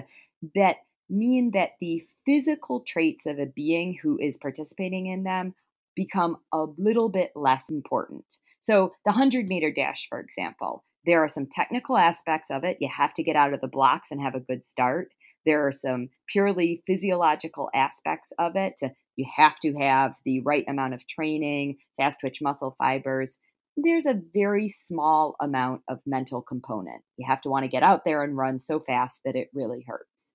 that 0.54 0.78
mean 1.10 1.52
that 1.52 1.72
the 1.80 2.04
physical 2.26 2.82
traits 2.82 3.26
of 3.26 3.40
a 3.40 3.46
being 3.46 3.98
who 4.02 4.18
is 4.20 4.38
participating 4.38 5.06
in 5.06 5.24
them 5.24 5.54
become 5.96 6.38
a 6.52 6.66
little 6.78 7.10
bit 7.10 7.32
less 7.36 7.70
important. 7.70 8.38
So, 8.60 8.94
the 9.06 9.12
100 9.12 9.48
meter 9.48 9.72
dash, 9.72 10.08
for 10.10 10.20
example, 10.20 10.84
there 11.06 11.24
are 11.24 11.30
some 11.30 11.48
technical 11.52 11.98
aspects 11.98 12.50
of 12.50 12.64
it. 12.64 12.78
You 12.80 12.90
have 12.96 13.14
to 13.16 13.24
get 13.24 13.36
out 13.36 13.54
of 13.54 13.62
the 13.62 13.68
blocks 13.68 14.10
and 14.12 14.22
have 14.22 14.36
a 14.36 14.40
good 14.40 14.66
start. 14.66 15.10
There 15.46 15.66
are 15.68 15.72
some 15.72 16.10
purely 16.28 16.82
physiological 16.88 17.70
aspects 17.74 18.34
of 18.40 18.56
it. 18.56 18.80
You 19.16 19.26
have 19.36 19.60
to 19.62 19.74
have 19.76 20.16
the 20.26 20.42
right 20.42 20.66
amount 20.68 20.94
of 20.94 21.08
training, 21.08 21.78
fast 21.98 22.22
twitch 22.22 22.42
muscle 22.42 22.76
fibers. 22.78 23.40
There's 23.78 24.06
a 24.06 24.22
very 24.34 24.68
small 24.68 25.36
amount 25.40 25.82
of 25.90 26.00
mental 26.06 26.42
component. 26.42 27.04
You 27.18 27.28
have 27.28 27.42
to 27.42 27.50
want 27.50 27.64
to 27.64 27.70
get 27.70 27.84
out 27.84 28.04
there 28.06 28.24
and 28.24 28.38
run 28.38 28.58
so 28.58 28.80
fast 28.80 29.20
that 29.26 29.36
it 29.36 29.50
really 29.54 29.86
hurts. 29.88 30.32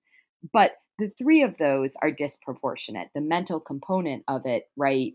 But 0.53 0.75
the 0.97 1.09
three 1.09 1.41
of 1.41 1.57
those 1.57 1.95
are 2.01 2.11
disproportionate. 2.11 3.09
The 3.13 3.21
mental 3.21 3.59
component 3.59 4.23
of 4.27 4.45
it, 4.45 4.65
right, 4.77 5.13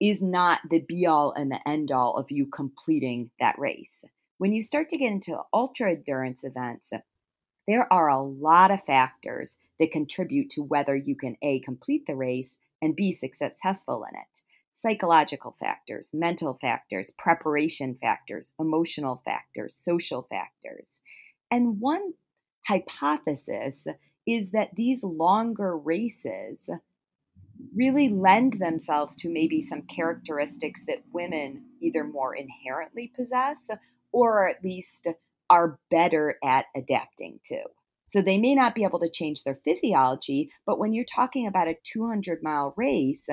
is 0.00 0.22
not 0.22 0.60
the 0.68 0.80
be 0.80 1.06
all 1.06 1.32
and 1.32 1.50
the 1.50 1.68
end 1.68 1.90
all 1.90 2.16
of 2.16 2.30
you 2.30 2.46
completing 2.46 3.30
that 3.40 3.58
race. 3.58 4.04
When 4.40 4.54
you 4.54 4.62
start 4.62 4.88
to 4.88 4.96
get 4.96 5.12
into 5.12 5.42
ultra 5.52 5.90
endurance 5.90 6.44
events, 6.44 6.94
there 7.68 7.92
are 7.92 8.08
a 8.08 8.22
lot 8.22 8.70
of 8.70 8.82
factors 8.84 9.58
that 9.78 9.90
contribute 9.90 10.48
to 10.52 10.62
whether 10.62 10.96
you 10.96 11.14
can 11.14 11.36
A, 11.42 11.60
complete 11.60 12.06
the 12.06 12.16
race 12.16 12.56
and 12.80 12.96
be 12.96 13.12
successful 13.12 14.02
in 14.10 14.18
it. 14.18 14.40
Psychological 14.72 15.54
factors, 15.60 16.08
mental 16.14 16.54
factors, 16.54 17.10
preparation 17.10 17.98
factors, 18.00 18.54
emotional 18.58 19.20
factors, 19.26 19.74
social 19.74 20.26
factors. 20.30 21.02
And 21.50 21.78
one 21.78 22.14
hypothesis 22.66 23.88
is 24.26 24.52
that 24.52 24.74
these 24.74 25.04
longer 25.04 25.76
races 25.76 26.70
really 27.76 28.08
lend 28.08 28.54
themselves 28.54 29.16
to 29.16 29.28
maybe 29.28 29.60
some 29.60 29.82
characteristics 29.82 30.86
that 30.86 31.02
women 31.12 31.64
either 31.82 32.04
more 32.04 32.34
inherently 32.34 33.12
possess 33.14 33.70
or 34.12 34.48
at 34.48 34.62
least 34.64 35.08
are 35.48 35.78
better 35.90 36.36
at 36.44 36.66
adapting 36.76 37.40
to. 37.44 37.62
So 38.04 38.22
they 38.22 38.38
may 38.38 38.54
not 38.54 38.74
be 38.74 38.84
able 38.84 38.98
to 39.00 39.10
change 39.10 39.44
their 39.44 39.60
physiology, 39.64 40.50
but 40.66 40.78
when 40.78 40.92
you're 40.92 41.04
talking 41.04 41.46
about 41.46 41.68
a 41.68 41.76
200 41.84 42.42
mile 42.42 42.74
race, 42.76 43.28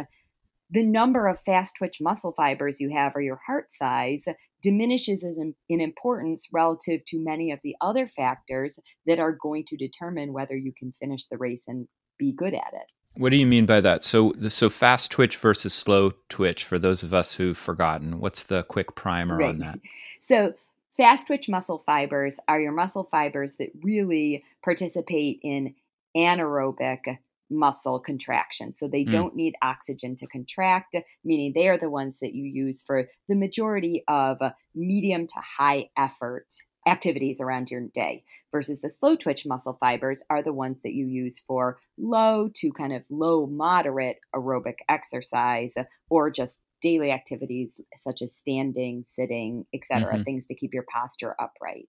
the 0.69 0.84
number 0.84 1.27
of 1.27 1.39
fast 1.39 1.75
twitch 1.77 2.00
muscle 2.01 2.34
fibers 2.34 2.79
you 2.79 2.89
have 2.89 3.15
or 3.15 3.22
your 3.22 3.39
heart 3.48 3.72
size 3.72 4.27
diminishes 4.62 5.24
in, 5.24 5.55
in 5.69 5.81
importance 5.81 6.48
relative 6.51 7.05
to 7.05 7.17
many 7.19 7.51
of 7.51 7.60
the 7.63 7.75
other 7.81 8.07
factors 8.07 8.79
that 9.05 9.19
are 9.19 9.31
going 9.31 9.63
to 9.65 9.77
determine 9.77 10.34
whether 10.34 10.55
you 10.55 10.74
can 10.77 10.91
finish 10.91 11.27
the 11.27 11.38
race 11.38 11.65
and 11.67 11.88
be 12.17 12.31
good 12.31 12.53
at 12.53 12.74
it. 12.74 12.88
What 13.15 13.31
do 13.31 13.38
you 13.38 13.48
mean 13.48 13.65
by 13.65 13.81
that? 13.81 14.03
So, 14.03 14.34
so 14.50 14.69
fast 14.69 15.12
twitch 15.12 15.38
versus 15.38 15.74
slow 15.74 16.12
twitch. 16.29 16.63
For 16.63 16.77
those 16.77 17.01
of 17.01 17.13
us 17.13 17.34
who've 17.34 17.57
forgotten, 17.57 18.19
what's 18.19 18.43
the 18.43 18.63
quick 18.63 18.96
primer 18.96 19.38
right. 19.38 19.50
on 19.50 19.57
that? 19.60 19.79
So, 20.22 20.53
fast 20.97 21.27
twitch 21.27 21.47
muscle 21.47 21.83
fibers 21.85 22.39
are 22.47 22.59
your 22.59 22.73
muscle 22.73 23.07
fibers 23.09 23.57
that 23.57 23.69
really 23.81 24.43
participate 24.63 25.39
in 25.43 25.75
anaerobic 26.15 27.17
muscle 27.49 27.99
contraction. 27.99 28.73
So 28.73 28.87
they 28.87 29.05
mm. 29.05 29.11
don't 29.11 29.35
need 29.35 29.55
oxygen 29.61 30.15
to 30.17 30.27
contract, 30.27 30.95
meaning 31.23 31.53
they 31.53 31.69
are 31.69 31.77
the 31.77 31.89
ones 31.89 32.19
that 32.19 32.33
you 32.33 32.43
use 32.43 32.83
for 32.85 33.07
the 33.29 33.35
majority 33.35 34.03
of 34.07 34.39
medium 34.75 35.27
to 35.27 35.39
high 35.57 35.89
effort 35.97 36.47
activities 36.85 37.41
around 37.41 37.69
your 37.69 37.81
day 37.93 38.23
versus 38.51 38.81
the 38.81 38.89
slow 38.89 39.15
twitch 39.15 39.45
muscle 39.45 39.77
fibers 39.79 40.23
are 40.29 40.41
the 40.41 40.53
ones 40.53 40.79
that 40.83 40.93
you 40.93 41.05
use 41.05 41.39
for 41.45 41.79
low 41.97 42.49
to 42.55 42.71
kind 42.71 42.93
of 42.93 43.03
low 43.09 43.45
moderate 43.45 44.17
aerobic 44.33 44.75
exercise 44.87 45.75
or 46.09 46.29
just 46.29 46.61
daily 46.81 47.12
activities 47.12 47.79
such 47.96 48.22
as 48.22 48.36
standing 48.36 49.03
sitting 49.05 49.65
etc 49.74 50.13
mm-hmm. 50.13 50.24
things 50.24 50.48
to 50.48 50.55
keep 50.55 50.74
your 50.74 50.86
posture 50.91 51.36
upright 51.39 51.88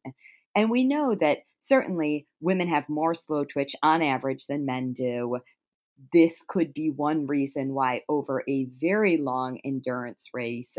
and 0.55 0.71
we 0.71 0.83
know 0.83 1.15
that 1.15 1.39
certainly 1.61 2.27
women 2.41 2.67
have 2.67 2.89
more 2.89 3.15
slow 3.15 3.45
twitch 3.45 3.77
on 3.83 4.03
average 4.03 4.47
than 4.47 4.67
men 4.67 4.93
do. 4.93 5.39
This 6.13 6.43
could 6.47 6.73
be 6.73 6.91
one 6.91 7.27
reason 7.27 7.75
why, 7.75 8.03
over 8.09 8.43
a 8.49 8.65
very 8.65 9.17
long 9.19 9.61
endurance 9.65 10.31
race, 10.33 10.77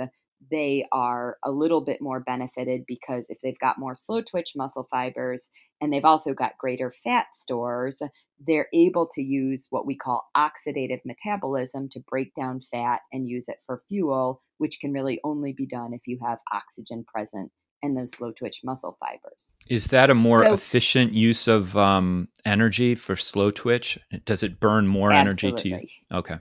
they 0.51 0.85
are 0.91 1.37
a 1.43 1.51
little 1.51 1.81
bit 1.81 2.01
more 2.01 2.19
benefited 2.19 2.85
because 2.87 3.29
if 3.29 3.39
they've 3.41 3.59
got 3.59 3.77
more 3.77 3.95
slow 3.95 4.21
twitch 4.21 4.53
muscle 4.55 4.87
fibers 4.89 5.49
and 5.81 5.91
they've 5.91 6.05
also 6.05 6.33
got 6.33 6.57
greater 6.57 6.91
fat 6.91 7.27
stores, 7.33 8.01
they're 8.45 8.67
able 8.73 9.07
to 9.07 9.21
use 9.21 9.67
what 9.69 9.85
we 9.85 9.95
call 9.95 10.29
oxidative 10.35 11.01
metabolism 11.05 11.89
to 11.89 11.99
break 11.99 12.33
down 12.35 12.61
fat 12.61 13.01
and 13.11 13.27
use 13.27 13.47
it 13.47 13.57
for 13.65 13.81
fuel, 13.89 14.41
which 14.57 14.79
can 14.79 14.93
really 14.93 15.19
only 15.23 15.53
be 15.53 15.65
done 15.65 15.93
if 15.93 16.01
you 16.07 16.17
have 16.25 16.39
oxygen 16.53 17.03
present 17.03 17.51
and 17.81 17.97
those 17.97 18.11
slow 18.11 18.31
twitch 18.31 18.61
muscle 18.63 18.97
fibers. 18.99 19.57
Is 19.67 19.87
that 19.87 20.09
a 20.09 20.15
more 20.15 20.43
so, 20.43 20.53
efficient 20.53 21.13
use 21.13 21.47
of 21.47 21.77
um, 21.77 22.27
energy 22.45 22.95
for 22.95 23.15
slow 23.15 23.51
twitch? 23.51 23.97
Does 24.25 24.43
it 24.43 24.59
burn 24.59 24.87
more 24.87 25.11
absolutely. 25.11 25.71
energy 25.73 25.87
to 25.87 25.93
you? 25.93 26.17
Okay. 26.17 26.35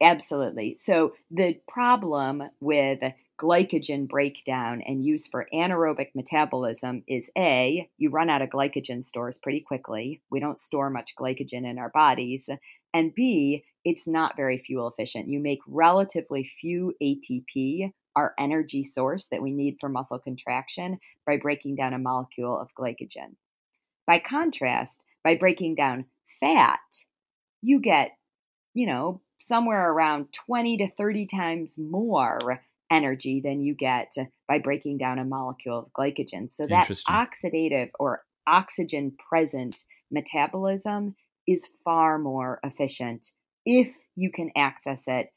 Absolutely. 0.00 0.76
So 0.76 1.14
the 1.30 1.58
problem 1.66 2.44
with 2.60 3.00
glycogen 3.38 4.08
breakdown 4.08 4.82
and 4.84 5.04
use 5.04 5.28
for 5.28 5.46
anaerobic 5.54 6.08
metabolism 6.14 7.04
is 7.06 7.30
A, 7.38 7.88
you 7.96 8.10
run 8.10 8.28
out 8.28 8.42
of 8.42 8.50
glycogen 8.50 9.04
stores 9.04 9.38
pretty 9.38 9.60
quickly. 9.60 10.20
We 10.30 10.40
don't 10.40 10.58
store 10.58 10.90
much 10.90 11.14
glycogen 11.16 11.64
in 11.64 11.78
our 11.78 11.90
bodies. 11.90 12.48
And 12.92 13.14
B, 13.14 13.64
it's 13.84 14.06
not 14.06 14.36
very 14.36 14.58
fuel 14.58 14.88
efficient. 14.88 15.28
You 15.28 15.40
make 15.40 15.60
relatively 15.66 16.50
few 16.60 16.94
ATP 17.00 17.92
our 18.16 18.34
energy 18.36 18.82
source 18.82 19.28
that 19.28 19.42
we 19.42 19.52
need 19.52 19.76
for 19.80 19.88
muscle 19.88 20.18
contraction 20.18 20.98
by 21.24 21.36
breaking 21.36 21.76
down 21.76 21.94
a 21.94 21.98
molecule 21.98 22.58
of 22.58 22.74
glycogen. 22.74 23.36
By 24.06 24.18
contrast, 24.18 25.04
by 25.22 25.36
breaking 25.36 25.76
down 25.76 26.06
fat, 26.40 26.80
you 27.62 27.78
get, 27.80 28.16
you 28.74 28.86
know, 28.86 29.20
somewhere 29.38 29.92
around 29.92 30.32
20 30.32 30.78
to 30.78 30.90
30 30.90 31.26
times 31.26 31.78
more 31.78 32.64
energy 32.90 33.40
than 33.44 33.62
you 33.62 33.74
get 33.74 34.12
by 34.46 34.58
breaking 34.58 34.98
down 34.98 35.18
a 35.18 35.24
molecule 35.24 35.78
of 35.78 35.92
glycogen. 35.92 36.50
So 36.50 36.66
that 36.66 36.86
oxidative 36.86 37.90
or 37.98 38.22
oxygen 38.46 39.12
present 39.28 39.76
metabolism 40.10 41.14
is 41.46 41.70
far 41.84 42.18
more 42.18 42.60
efficient 42.62 43.26
if 43.66 43.88
you 44.16 44.30
can 44.30 44.50
access 44.56 45.04
it 45.06 45.28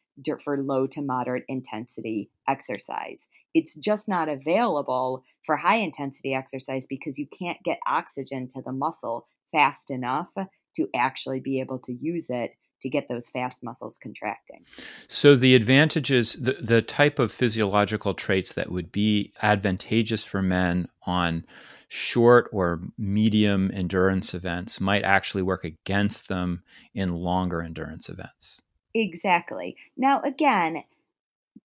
for 0.44 0.62
low 0.62 0.88
to 0.88 1.02
moderate 1.02 1.44
intensity 1.48 2.30
exercise. 2.48 3.28
It's 3.54 3.76
just 3.76 4.08
not 4.08 4.30
available 4.30 5.24
for 5.46 5.58
high 5.58 5.78
intensity 5.78 6.34
exercise 6.34 6.86
because 6.88 7.18
you 7.18 7.28
can't 7.38 7.58
get 7.66 7.80
oxygen 7.88 8.48
to 8.52 8.62
the 8.62 8.72
muscle 8.72 9.28
fast 9.52 9.92
enough 9.92 10.30
to 10.76 10.88
actually 10.96 11.42
be 11.42 11.60
able 11.60 11.80
to 11.80 11.92
use 11.92 12.30
it 12.30 12.52
to 12.82 12.90
get 12.90 13.08
those 13.08 13.30
fast 13.30 13.64
muscles 13.64 13.98
contracting. 14.02 14.66
So 15.08 15.36
the 15.36 15.56
advantages, 15.56 16.34
the, 16.34 16.54
the 16.54 16.82
type 16.82 17.20
of 17.20 17.32
physiological 17.32 18.14
traits 18.14 18.54
that 18.54 18.72
would 18.72 18.92
be 18.92 19.34
advantageous 19.42 20.24
for 20.24 20.42
men 20.42 20.88
on 21.06 21.46
short 21.88 22.50
or 22.54 22.82
medium 22.98 23.70
endurance 23.74 24.34
events 24.34 24.80
might 24.80 25.04
actually 25.04 25.44
work 25.44 25.64
against 25.64 26.30
them 26.30 26.64
in 26.94 27.12
longer 27.12 27.62
endurance 27.62 28.08
events. 28.10 28.62
Exactly. 28.94 29.76
Now, 29.98 30.22
again, 30.22 30.84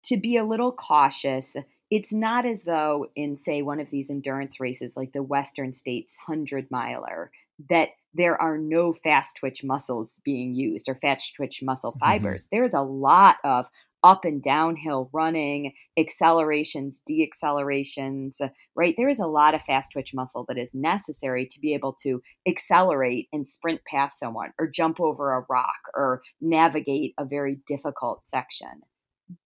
to 0.05 0.17
be 0.17 0.37
a 0.37 0.45
little 0.45 0.73
cautious, 0.73 1.57
it's 1.91 2.13
not 2.13 2.45
as 2.45 2.65
though 2.65 3.07
in, 3.15 3.37
say, 3.37 3.63
one 3.63 3.81
of 3.81 3.91
these 3.91 4.11
endurance 4.11 4.59
races 4.59 4.97
like 4.97 5.13
the 5.13 5.23
Western 5.23 5.73
States 5.73 6.17
100 6.27 6.71
miler, 6.71 7.31
that 7.71 7.91
there 8.17 8.41
are 8.41 8.59
no 8.59 8.93
fast 8.93 9.37
twitch 9.37 9.63
muscles 9.63 10.21
being 10.25 10.55
used 10.55 10.89
or 10.89 10.95
fast 10.95 11.35
twitch 11.35 11.63
muscle 11.63 11.93
mm-hmm. 11.93 12.01
fibers. 12.01 12.45
Mm-hmm. 12.45 12.57
There's 12.57 12.75
a 12.75 12.83
lot 12.83 13.37
of 13.45 13.69
up 14.03 14.25
and 14.25 14.43
downhill 14.43 15.11
running, 15.13 15.73
accelerations, 15.99 17.03
deaccelerations, 17.09 18.37
right? 18.77 18.95
There 18.97 19.09
is 19.09 19.19
a 19.19 19.27
lot 19.27 19.55
of 19.55 19.63
fast 19.63 19.93
twitch 19.93 20.15
muscle 20.15 20.45
that 20.49 20.59
is 20.59 20.73
necessary 20.75 21.47
to 21.51 21.61
be 21.61 21.75
able 21.75 21.93
to 22.03 22.23
accelerate 22.47 23.29
and 23.33 23.49
sprint 23.49 23.81
past 23.85 24.19
someone 24.19 24.53
or 24.59 24.69
jump 24.69 25.01
over 25.01 25.33
a 25.33 25.45
rock 25.49 25.81
or 25.95 26.23
navigate 26.41 27.15
a 27.19 27.25
very 27.25 27.59
difficult 27.67 28.25
section. 28.25 28.83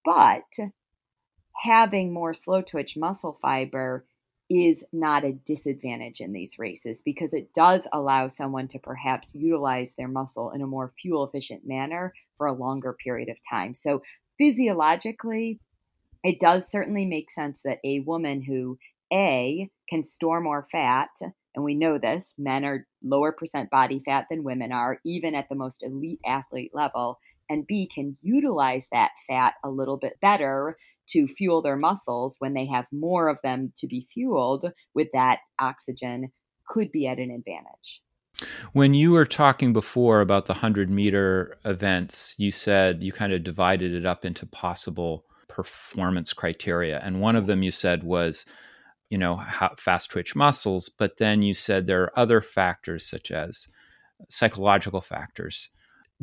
But 0.05 0.59
having 1.65 2.13
more 2.13 2.35
slow 2.35 2.61
twitch 2.61 2.97
muscle 2.97 3.39
fiber 3.41 4.05
is 4.51 4.85
not 4.93 5.25
a 5.25 5.33
disadvantage 5.33 6.21
in 6.21 6.33
these 6.33 6.59
races 6.59 7.03
because 7.05 7.33
it 7.33 7.55
does 7.55 7.87
allow 7.93 8.27
someone 8.27 8.67
to 8.67 8.81
perhaps 8.81 9.33
utilize 9.35 9.95
their 9.95 10.09
muscle 10.09 10.51
in 10.51 10.61
a 10.61 10.67
more 10.67 10.93
fuel 11.01 11.25
efficient 11.25 11.63
manner 11.65 12.13
for 12.37 12.49
a 12.49 12.53
longer 12.53 12.93
period 12.93 13.29
of 13.29 13.37
time. 13.49 13.75
So, 13.75 14.03
physiologically, 14.39 15.61
it 16.25 16.41
does 16.41 16.69
certainly 16.69 17.07
make 17.07 17.31
sense 17.31 17.63
that 17.63 17.79
a 17.85 18.01
woman 18.01 18.43
who 18.43 18.79
A 19.13 19.71
can 19.89 20.03
store 20.03 20.41
more 20.41 20.67
fat, 20.73 21.11
and 21.55 21.65
we 21.65 21.75
know 21.75 21.99
this, 21.99 22.35
men 22.37 22.65
are 22.65 22.87
lower 23.03 23.33
percent 23.33 23.71
body 23.71 24.01
fat 24.05 24.27
than 24.31 24.43
women 24.43 24.73
are, 24.73 24.99
even 25.05 25.35
at 25.35 25.49
the 25.49 25.55
most 25.55 25.85
elite 25.85 26.21
athlete 26.27 26.73
level, 26.75 27.21
and 27.51 27.67
B 27.67 27.87
can 27.93 28.17
utilize 28.23 28.89
that 28.93 29.11
fat 29.29 29.55
a 29.65 29.69
little 29.69 29.97
bit 29.97 30.19
better 30.23 30.79
to 31.09 31.27
fuel 31.27 31.61
their 31.61 31.77
muscles 31.77 32.37
when 32.39 32.55
they 32.55 32.65
have 32.67 32.87
more 32.93 33.29
of 33.29 33.39
them 33.43 33.73
to 33.77 33.89
be 33.89 34.07
fueled 34.13 34.73
with 34.95 35.09
that 35.13 35.41
oxygen 35.59 36.31
could 36.67 36.93
be 36.93 37.09
at 37.09 37.19
an 37.19 37.33
advantage. 37.33 38.01
When 38.73 38.95
you 38.95 39.11
were 39.11 39.27
talking 39.27 39.73
before 39.73 40.21
about 40.21 40.47
the 40.47 40.55
100 40.55 40.89
meter 40.89 41.59
events, 41.65 42.37
you 42.39 42.53
said 42.53 43.03
you 43.03 43.11
kind 43.11 43.33
of 43.33 43.43
divided 43.43 43.93
it 43.93 44.07
up 44.07 44.25
into 44.25 44.47
possible 44.47 45.27
performance 45.49 46.33
criteria. 46.33 47.01
And 47.03 47.21
one 47.21 47.35
of 47.35 47.49
them 47.49 47.65
you 47.65 47.73
said 47.73 48.05
was, 48.05 48.47
you 49.11 49.19
know, 49.19 49.43
fast 49.77 50.13
twitch 50.13 50.37
muscles. 50.37 50.89
But 50.89 51.17
then 51.17 51.43
you 51.43 51.53
said 51.53 51.87
there 51.87 52.05
are 52.05 52.19
other 52.19 52.41
factors 52.41 53.05
such 53.05 53.33
as 53.33 53.67
psychological 54.29 55.01
factors 55.01 55.71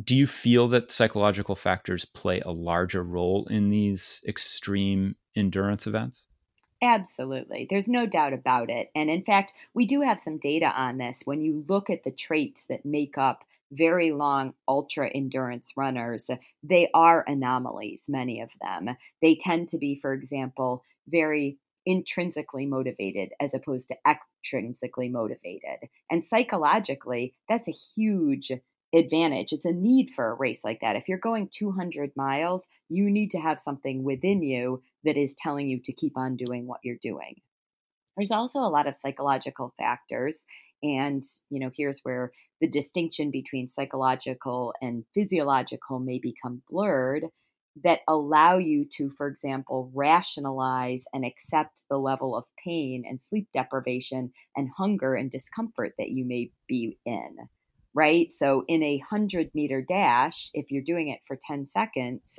do 0.02 0.14
you 0.14 0.26
feel 0.26 0.68
that 0.68 0.90
psychological 0.90 1.54
factors 1.54 2.04
play 2.04 2.40
a 2.40 2.50
larger 2.50 3.02
role 3.02 3.46
in 3.46 3.70
these 3.70 4.22
extreme 4.26 5.16
endurance 5.34 5.86
events? 5.86 6.26
Absolutely. 6.80 7.66
There's 7.68 7.88
no 7.88 8.06
doubt 8.06 8.32
about 8.32 8.70
it. 8.70 8.90
And 8.94 9.10
in 9.10 9.24
fact, 9.24 9.52
we 9.74 9.84
do 9.84 10.02
have 10.02 10.20
some 10.20 10.38
data 10.38 10.66
on 10.66 10.98
this. 10.98 11.22
When 11.24 11.40
you 11.40 11.64
look 11.68 11.90
at 11.90 12.04
the 12.04 12.12
traits 12.12 12.66
that 12.66 12.86
make 12.86 13.18
up 13.18 13.44
very 13.72 14.12
long 14.12 14.54
ultra 14.68 15.10
endurance 15.12 15.72
runners, 15.76 16.30
they 16.62 16.88
are 16.94 17.24
anomalies, 17.26 18.04
many 18.06 18.40
of 18.40 18.50
them. 18.62 18.96
They 19.20 19.34
tend 19.34 19.68
to 19.68 19.78
be, 19.78 19.96
for 19.96 20.12
example, 20.12 20.84
very 21.08 21.58
intrinsically 21.84 22.66
motivated 22.66 23.30
as 23.40 23.54
opposed 23.54 23.88
to 23.88 23.96
extrinsically 24.06 25.10
motivated. 25.10 25.88
And 26.10 26.22
psychologically, 26.22 27.34
that's 27.48 27.66
a 27.66 27.72
huge 27.72 28.52
advantage. 28.94 29.52
It's 29.52 29.66
a 29.66 29.72
need 29.72 30.10
for 30.14 30.30
a 30.30 30.34
race 30.34 30.60
like 30.64 30.80
that. 30.80 30.96
If 30.96 31.08
you're 31.08 31.18
going 31.18 31.48
200 31.52 32.12
miles, 32.16 32.68
you 32.88 33.10
need 33.10 33.30
to 33.30 33.38
have 33.38 33.60
something 33.60 34.02
within 34.02 34.42
you 34.42 34.82
that 35.04 35.16
is 35.16 35.34
telling 35.34 35.68
you 35.68 35.80
to 35.84 35.92
keep 35.92 36.16
on 36.16 36.36
doing 36.36 36.66
what 36.66 36.80
you're 36.82 36.96
doing. 37.00 37.36
There's 38.16 38.32
also 38.32 38.60
a 38.60 38.70
lot 38.70 38.86
of 38.86 38.96
psychological 38.96 39.74
factors. 39.78 40.44
And, 40.82 41.22
you 41.50 41.60
know, 41.60 41.70
here's 41.76 42.00
where 42.00 42.32
the 42.60 42.68
distinction 42.68 43.30
between 43.30 43.68
psychological 43.68 44.74
and 44.80 45.04
physiological 45.14 45.98
may 45.98 46.18
become 46.18 46.62
blurred 46.68 47.26
that 47.84 48.00
allow 48.08 48.58
you 48.58 48.84
to, 48.84 49.10
for 49.10 49.28
example, 49.28 49.90
rationalize 49.94 51.04
and 51.12 51.24
accept 51.24 51.82
the 51.88 51.98
level 51.98 52.36
of 52.36 52.44
pain 52.64 53.04
and 53.06 53.20
sleep 53.20 53.48
deprivation 53.52 54.32
and 54.56 54.70
hunger 54.76 55.14
and 55.14 55.30
discomfort 55.30 55.92
that 55.98 56.10
you 56.10 56.24
may 56.24 56.50
be 56.66 56.98
in 57.04 57.36
right? 57.98 58.32
So 58.32 58.62
in 58.68 58.80
a 58.84 58.98
100 58.98 59.50
meter 59.54 59.82
dash, 59.82 60.50
if 60.54 60.70
you're 60.70 60.84
doing 60.84 61.08
it 61.08 61.18
for 61.26 61.36
10 61.36 61.66
seconds, 61.66 62.38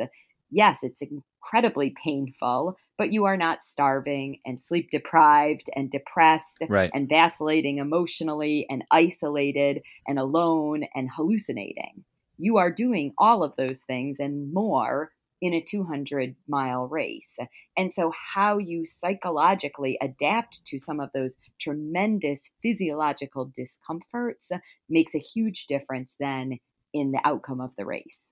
yes, 0.50 0.86
it's 0.86 1.02
incredibly 1.02 1.94
painful, 2.02 2.78
but 2.98 3.12
you 3.12 3.26
are 3.26 3.36
not 3.36 3.62
starving 3.62 4.40
and 4.46 4.62
sleep 4.62 4.90
deprived 4.90 5.70
and 5.76 5.92
depressed 5.92 6.64
right. 6.70 6.90
and 6.94 7.10
vacillating 7.10 7.80
emotionally 7.80 8.66
and 8.70 8.86
isolated 8.90 9.82
and 10.08 10.18
alone 10.18 10.84
and 10.96 11.10
hallucinating. 11.14 12.06
You 12.38 12.58
are 12.58 12.72
doing 12.72 13.14
all 13.18 13.44
of 13.44 13.58
those 13.58 13.82
things 13.82 14.16
and 14.18 14.54
more 14.54 15.12
in 15.42 15.54
a 15.54 15.62
200 15.62 16.36
mile 16.48 16.88
race. 16.88 17.38
And 17.78 17.92
so, 17.92 18.12
how 18.34 18.58
you 18.58 18.86
psychologically 18.86 19.98
adapt 20.02 20.66
to 20.66 20.80
some 20.80 21.00
of 21.00 21.12
those 21.14 21.38
tremendous 21.60 22.52
physiological 22.62 23.46
discomforts 23.46 24.52
uh, 24.52 24.60
makes 24.90 25.16
a 25.16 25.20
huge 25.20 25.66
difference 25.66 26.16
then 26.20 26.60
in 26.94 27.12
the 27.12 27.22
outcome 27.24 27.62
of 27.62 27.76
the 27.78 27.86
race. 27.86 28.32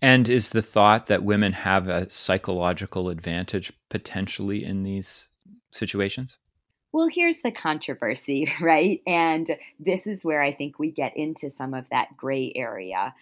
And 0.00 0.28
is 0.28 0.50
the 0.50 0.62
thought 0.62 1.06
that 1.06 1.22
women 1.22 1.52
have 1.52 1.88
a 1.88 2.10
psychological 2.10 3.08
advantage 3.08 3.72
potentially 3.88 4.64
in 4.64 4.82
these 4.82 5.28
situations? 5.70 6.38
Well, 6.92 7.08
here's 7.10 7.40
the 7.40 7.50
controversy, 7.50 8.52
right? 8.60 9.00
And 9.06 9.48
this 9.78 10.06
is 10.06 10.24
where 10.24 10.42
I 10.42 10.52
think 10.52 10.78
we 10.78 10.90
get 10.90 11.16
into 11.16 11.48
some 11.48 11.72
of 11.74 11.88
that 11.90 12.16
gray 12.16 12.52
area 12.54 13.14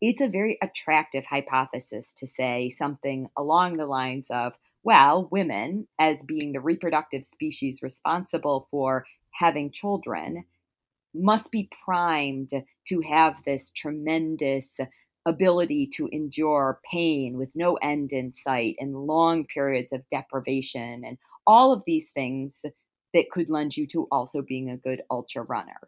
it's 0.00 0.20
a 0.20 0.28
very 0.28 0.58
attractive 0.62 1.26
hypothesis 1.26 2.12
to 2.14 2.26
say 2.26 2.70
something 2.70 3.28
along 3.36 3.76
the 3.76 3.86
lines 3.86 4.26
of, 4.30 4.54
well, 4.82 5.28
women, 5.30 5.88
as 5.98 6.22
being 6.22 6.52
the 6.52 6.60
reproductive 6.60 7.24
species 7.24 7.80
responsible 7.82 8.66
for 8.70 9.04
having 9.32 9.70
children, 9.70 10.44
must 11.14 11.52
be 11.52 11.68
primed 11.84 12.50
to 12.86 13.00
have 13.02 13.36
this 13.44 13.70
tremendous 13.70 14.80
ability 15.26 15.86
to 15.86 16.08
endure 16.12 16.80
pain 16.90 17.36
with 17.36 17.54
no 17.54 17.74
end 17.76 18.12
in 18.12 18.32
sight 18.32 18.76
and 18.78 19.06
long 19.06 19.44
periods 19.44 19.92
of 19.92 20.08
deprivation 20.08 21.02
and 21.04 21.18
all 21.46 21.72
of 21.72 21.82
these 21.86 22.10
things 22.10 22.64
that 23.12 23.30
could 23.30 23.50
lend 23.50 23.76
you 23.76 23.86
to 23.86 24.06
also 24.10 24.40
being 24.40 24.70
a 24.70 24.76
good 24.76 25.02
ultra 25.10 25.42
runner. 25.42 25.80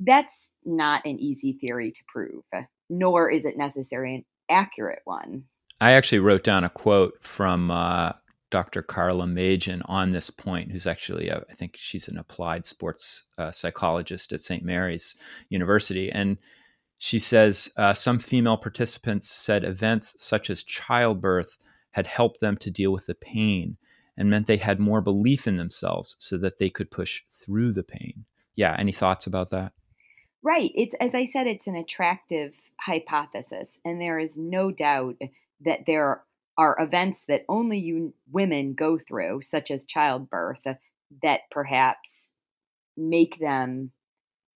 That's 0.00 0.50
not 0.64 1.06
an 1.06 1.18
easy 1.18 1.52
theory 1.52 1.92
to 1.92 2.04
prove 2.08 2.42
nor 2.88 3.30
is 3.30 3.44
it 3.44 3.56
necessarily 3.56 4.16
an 4.16 4.24
accurate 4.50 5.02
one. 5.04 5.44
I 5.80 5.92
actually 5.92 6.20
wrote 6.20 6.44
down 6.44 6.64
a 6.64 6.70
quote 6.70 7.20
from 7.20 7.70
uh, 7.70 8.12
Dr. 8.50 8.82
Carla 8.82 9.26
Meijen 9.26 9.82
on 9.86 10.12
this 10.12 10.30
point, 10.30 10.70
who's 10.70 10.86
actually, 10.86 11.28
a, 11.28 11.44
I 11.50 11.54
think 11.54 11.74
she's 11.76 12.06
an 12.06 12.18
applied 12.18 12.66
sports 12.66 13.24
uh, 13.38 13.50
psychologist 13.50 14.32
at 14.32 14.42
St. 14.42 14.62
Mary's 14.62 15.16
University. 15.48 16.12
And 16.12 16.38
she 16.98 17.18
says 17.18 17.72
uh, 17.76 17.94
some 17.94 18.18
female 18.18 18.56
participants 18.56 19.28
said 19.28 19.64
events 19.64 20.14
such 20.18 20.50
as 20.50 20.62
childbirth 20.62 21.58
had 21.90 22.06
helped 22.06 22.40
them 22.40 22.56
to 22.58 22.70
deal 22.70 22.92
with 22.92 23.06
the 23.06 23.14
pain 23.14 23.76
and 24.16 24.30
meant 24.30 24.46
they 24.46 24.58
had 24.58 24.78
more 24.78 25.00
belief 25.00 25.46
in 25.46 25.56
themselves 25.56 26.16
so 26.18 26.36
that 26.38 26.58
they 26.58 26.70
could 26.70 26.90
push 26.90 27.22
through 27.30 27.72
the 27.72 27.82
pain. 27.82 28.24
Yeah, 28.54 28.76
any 28.78 28.92
thoughts 28.92 29.26
about 29.26 29.50
that? 29.50 29.72
Right. 30.42 30.70
It's 30.74 30.94
as 31.00 31.14
I 31.14 31.24
said, 31.24 31.46
it's 31.46 31.66
an 31.66 31.76
attractive 31.76 32.54
hypothesis, 32.84 33.78
and 33.84 34.00
there 34.00 34.18
is 34.18 34.36
no 34.36 34.70
doubt 34.70 35.16
that 35.64 35.80
there 35.86 36.24
are 36.58 36.76
events 36.78 37.24
that 37.26 37.44
only 37.48 37.78
you 37.78 38.14
women 38.30 38.74
go 38.74 38.98
through, 38.98 39.42
such 39.42 39.70
as 39.70 39.84
childbirth, 39.84 40.62
that 41.22 41.40
perhaps 41.50 42.32
make 42.96 43.38
them 43.38 43.90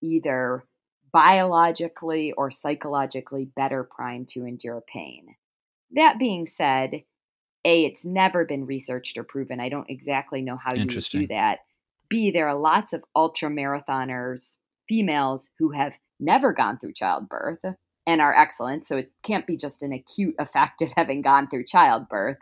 either 0.03 0.65
biologically 1.13 2.33
or 2.33 2.51
psychologically 2.51 3.49
better 3.57 3.85
primed 3.85 4.29
to 4.29 4.45
endure 4.45 4.83
pain. 4.93 5.37
That 5.93 6.19
being 6.19 6.47
said, 6.47 7.03
A, 7.65 7.85
it's 7.85 8.05
never 8.05 8.45
been 8.45 8.67
researched 8.67 9.17
or 9.17 9.25
proven. 9.25 9.61
I 9.61 9.69
don't 9.69 9.89
exactly 9.89 10.43
know 10.43 10.59
how 10.63 10.75
you 10.75 10.85
do 10.85 11.27
that. 11.29 11.61
B, 12.11 12.31
there 12.31 12.49
are 12.49 12.59
lots 12.59 12.93
of 12.93 13.05
ultra 13.15 13.49
marathoners 13.49 14.57
females 14.89 15.49
who 15.59 15.71
have 15.73 15.95
never 16.21 16.53
gone 16.53 16.79
through 16.79 16.93
childbirth, 16.93 17.65
and 18.07 18.21
are 18.21 18.35
excellent. 18.35 18.87
So 18.87 18.97
it 18.97 19.13
can't 19.23 19.47
be 19.47 19.57
just 19.57 19.83
an 19.83 19.93
acute 19.93 20.37
effect 20.39 20.83
of 20.83 20.93
having 20.97 21.23
gone 21.23 21.49
through 21.49 21.65
childbirth. 21.65 22.39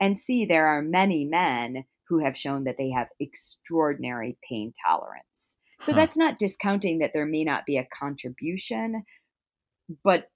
And 0.00 0.18
C, 0.18 0.44
there 0.44 0.66
are 0.66 0.82
many 0.82 1.24
men 1.24 1.84
who 2.08 2.24
have 2.24 2.36
shown 2.36 2.64
that 2.64 2.76
they 2.78 2.90
have 2.90 3.08
extraordinary 3.20 4.38
pain 4.48 4.72
tolerance. 4.86 5.56
So 5.82 5.92
huh. 5.92 5.98
that's 5.98 6.16
not 6.16 6.38
discounting 6.38 7.00
that 7.00 7.12
there 7.12 7.26
may 7.26 7.44
not 7.44 7.66
be 7.66 7.76
a 7.76 7.86
contribution, 7.92 9.04
but 10.02 10.30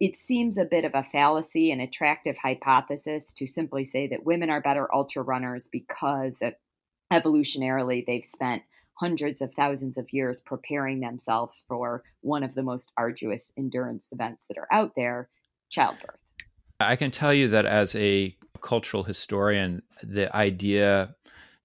it 0.00 0.16
seems 0.16 0.56
a 0.56 0.64
bit 0.64 0.84
of 0.84 0.92
a 0.94 1.02
fallacy, 1.02 1.72
an 1.72 1.80
attractive 1.80 2.36
hypothesis 2.38 3.32
to 3.34 3.46
simply 3.46 3.82
say 3.82 4.06
that 4.06 4.24
women 4.24 4.48
are 4.48 4.60
better 4.60 4.92
ultra 4.94 5.22
runners 5.22 5.68
because 5.70 6.40
evolutionarily 7.12 8.04
they've 8.06 8.24
spent 8.24 8.62
hundreds 8.98 9.40
of 9.40 9.52
thousands 9.54 9.96
of 9.96 10.12
years 10.12 10.40
preparing 10.40 11.00
themselves 11.00 11.62
for 11.68 12.02
one 12.20 12.42
of 12.42 12.54
the 12.54 12.62
most 12.62 12.90
arduous 12.96 13.52
endurance 13.56 14.12
events 14.12 14.46
that 14.48 14.58
are 14.58 14.68
out 14.72 14.92
there 14.96 15.28
childbirth. 15.70 16.18
I 16.80 16.96
can 16.96 17.10
tell 17.10 17.32
you 17.32 17.48
that 17.48 17.66
as 17.66 17.94
a 17.96 18.36
cultural 18.60 19.04
historian, 19.04 19.82
the 20.02 20.34
idea 20.34 21.14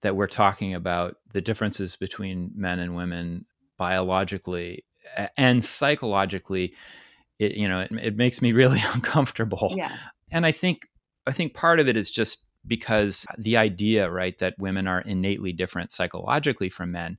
that 0.01 0.15
we're 0.15 0.27
talking 0.27 0.73
about 0.73 1.17
the 1.31 1.41
differences 1.41 1.95
between 1.95 2.51
men 2.55 2.79
and 2.79 2.95
women 2.95 3.45
biologically 3.77 4.85
and 5.37 5.63
psychologically 5.63 6.73
it 7.39 7.53
you 7.55 7.67
know 7.67 7.79
it, 7.79 7.91
it 7.91 8.15
makes 8.15 8.41
me 8.41 8.51
really 8.51 8.79
uncomfortable 8.93 9.73
yeah. 9.75 9.91
and 10.31 10.45
i 10.45 10.51
think 10.51 10.87
i 11.25 11.31
think 11.31 11.53
part 11.53 11.79
of 11.79 11.87
it 11.87 11.97
is 11.97 12.11
just 12.11 12.45
because 12.65 13.25
the 13.37 13.57
idea 13.57 14.09
right 14.09 14.37
that 14.39 14.55
women 14.57 14.87
are 14.87 15.01
innately 15.01 15.53
different 15.53 15.91
psychologically 15.91 16.69
from 16.69 16.91
men 16.91 17.17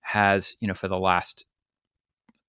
has 0.00 0.56
you 0.60 0.68
know 0.68 0.74
for 0.74 0.88
the 0.88 0.98
last 0.98 1.46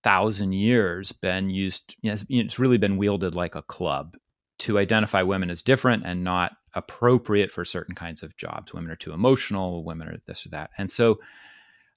thousand 0.04 0.54
years 0.54 1.12
been 1.12 1.50
used 1.50 1.96
you 2.02 2.12
know, 2.12 2.18
it's 2.30 2.60
really 2.60 2.78
been 2.78 2.98
wielded 2.98 3.36
like 3.36 3.56
a 3.56 3.62
club 3.62 4.18
to 4.60 4.78
identify 4.78 5.22
women 5.22 5.50
as 5.50 5.62
different 5.62 6.04
and 6.06 6.24
not 6.24 6.54
appropriate 6.76 7.52
for 7.52 7.64
certain 7.66 7.96
kinds 7.96 8.24
of 8.24 8.36
jobs. 8.38 8.74
Women 8.74 8.92
are 8.92 8.96
too 8.96 9.14
emotional 9.14 9.84
women 9.84 10.08
are 10.08 10.18
this 10.26 10.46
or 10.46 10.50
that. 10.50 10.72
And 10.78 10.90
so 10.90 11.20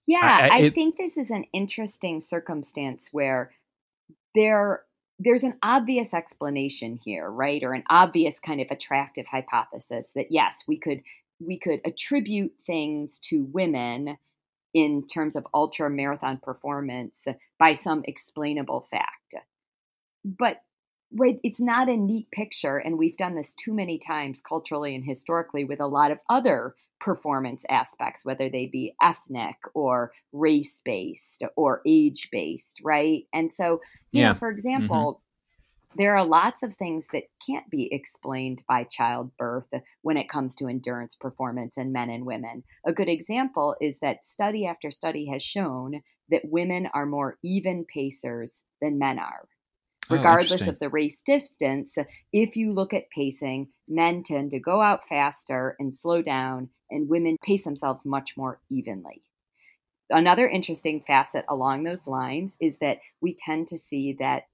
yeah 0.07 0.49
i, 0.53 0.62
I, 0.62 0.66
I 0.66 0.70
think 0.70 0.96
this 0.96 1.16
is 1.16 1.31
an 1.31 1.44
interesting 1.53 2.20
circumstance 2.20 3.09
where 3.12 3.53
there 4.35 4.83
there's 5.18 5.42
an 5.42 5.55
obvious 5.62 6.12
explanation 6.12 6.98
here, 7.02 7.31
right? 7.31 7.62
Or 7.62 7.72
an 7.72 7.85
obvious 7.88 8.38
kind 8.38 8.61
of 8.61 8.68
attractive 8.70 9.26
hypothesis 9.26 10.12
that 10.12 10.31
yes, 10.31 10.64
we 10.66 10.76
could 10.76 11.02
we 11.40 11.59
could 11.59 11.81
attribute 11.85 12.52
things 12.66 13.18
to 13.20 13.44
women 13.44 14.16
in 14.72 15.07
terms 15.07 15.37
of 15.37 15.46
ultra 15.55 15.88
marathon 15.88 16.38
performance 16.42 17.26
by 17.59 17.72
some 17.72 18.02
explainable 18.07 18.87
fact. 18.90 19.37
But 20.24 20.62
right, 21.12 21.38
it's 21.42 21.61
not 21.61 21.88
a 21.88 21.96
neat 21.96 22.31
picture, 22.31 22.76
and 22.76 22.98
we've 22.98 23.16
done 23.16 23.35
this 23.35 23.55
too 23.55 23.72
many 23.72 23.98
times 23.98 24.38
culturally 24.46 24.94
and 24.94 25.05
historically 25.05 25.64
with 25.64 25.81
a 25.81 25.87
lot 25.87 26.11
of 26.11 26.18
other 26.29 26.74
performance 27.01 27.65
aspects, 27.69 28.25
whether 28.25 28.49
they 28.49 28.67
be 28.67 28.95
ethnic 29.03 29.57
or 29.75 30.13
race 30.33 30.81
based 30.85 31.43
or 31.57 31.83
age 31.87 32.29
based, 32.31 32.81
right? 32.83 33.25
And 33.33 33.53
so, 33.53 33.81
you 34.13 34.23
yeah. 34.23 34.33
know, 34.33 34.39
for 34.39 34.49
mm-hmm. 34.49 34.57
example, 34.57 35.21
mm-hmm. 35.21 35.99
there 35.99 36.17
are 36.17 36.25
lots 36.25 36.63
of 36.63 36.75
things 36.75 37.09
that 37.13 37.25
can't 37.47 37.69
be 37.71 37.93
explained 37.93 38.63
by 38.69 38.85
childbirth 38.85 39.73
when 40.03 40.17
it 40.17 40.29
comes 40.29 40.55
to 40.57 40.69
endurance 40.69 41.15
performance 41.15 41.77
in 41.77 41.93
men 41.93 42.11
and 42.11 42.25
women. 42.25 42.65
A 42.87 42.93
good 42.93 43.09
example 43.09 43.77
is 43.81 43.99
that 44.01 44.25
study 44.25 44.67
after 44.67 44.91
study 44.91 45.27
has 45.27 45.43
shown 45.43 46.03
that 46.31 46.43
women 46.45 46.89
are 46.93 47.07
more 47.07 47.39
even 47.43 47.85
pacers 47.85 48.65
than 48.81 48.99
men 48.99 49.19
are. 49.19 49.49
Oh, 50.09 50.16
regardless 50.16 50.66
oh, 50.66 50.71
of 50.71 50.79
the 50.79 50.88
race 50.88 51.21
distance. 51.23 51.99
If 52.33 52.57
you 52.57 52.73
look 52.73 52.95
at 52.95 53.11
pacing, 53.11 53.69
men 53.88 54.23
tend 54.23 54.53
to 54.53 54.61
go 54.61 54.81
out 54.81 55.05
faster 55.05 55.77
and 55.79 55.92
slow 55.92 56.23
down, 56.23 56.71
and 56.90 57.09
women 57.09 57.37
pace 57.42 57.64
themselves 57.64 58.05
much 58.05 58.37
more 58.37 58.61
evenly. 58.71 59.23
Another 60.11 60.49
interesting 60.49 61.03
facet 61.07 61.45
along 61.49 61.83
those 61.83 62.07
lines 62.07 62.57
is 62.61 62.79
that 62.79 62.99
we 63.21 63.35
tend 63.35 63.69
to 63.69 63.79
see 63.79 64.16
that 64.21 64.45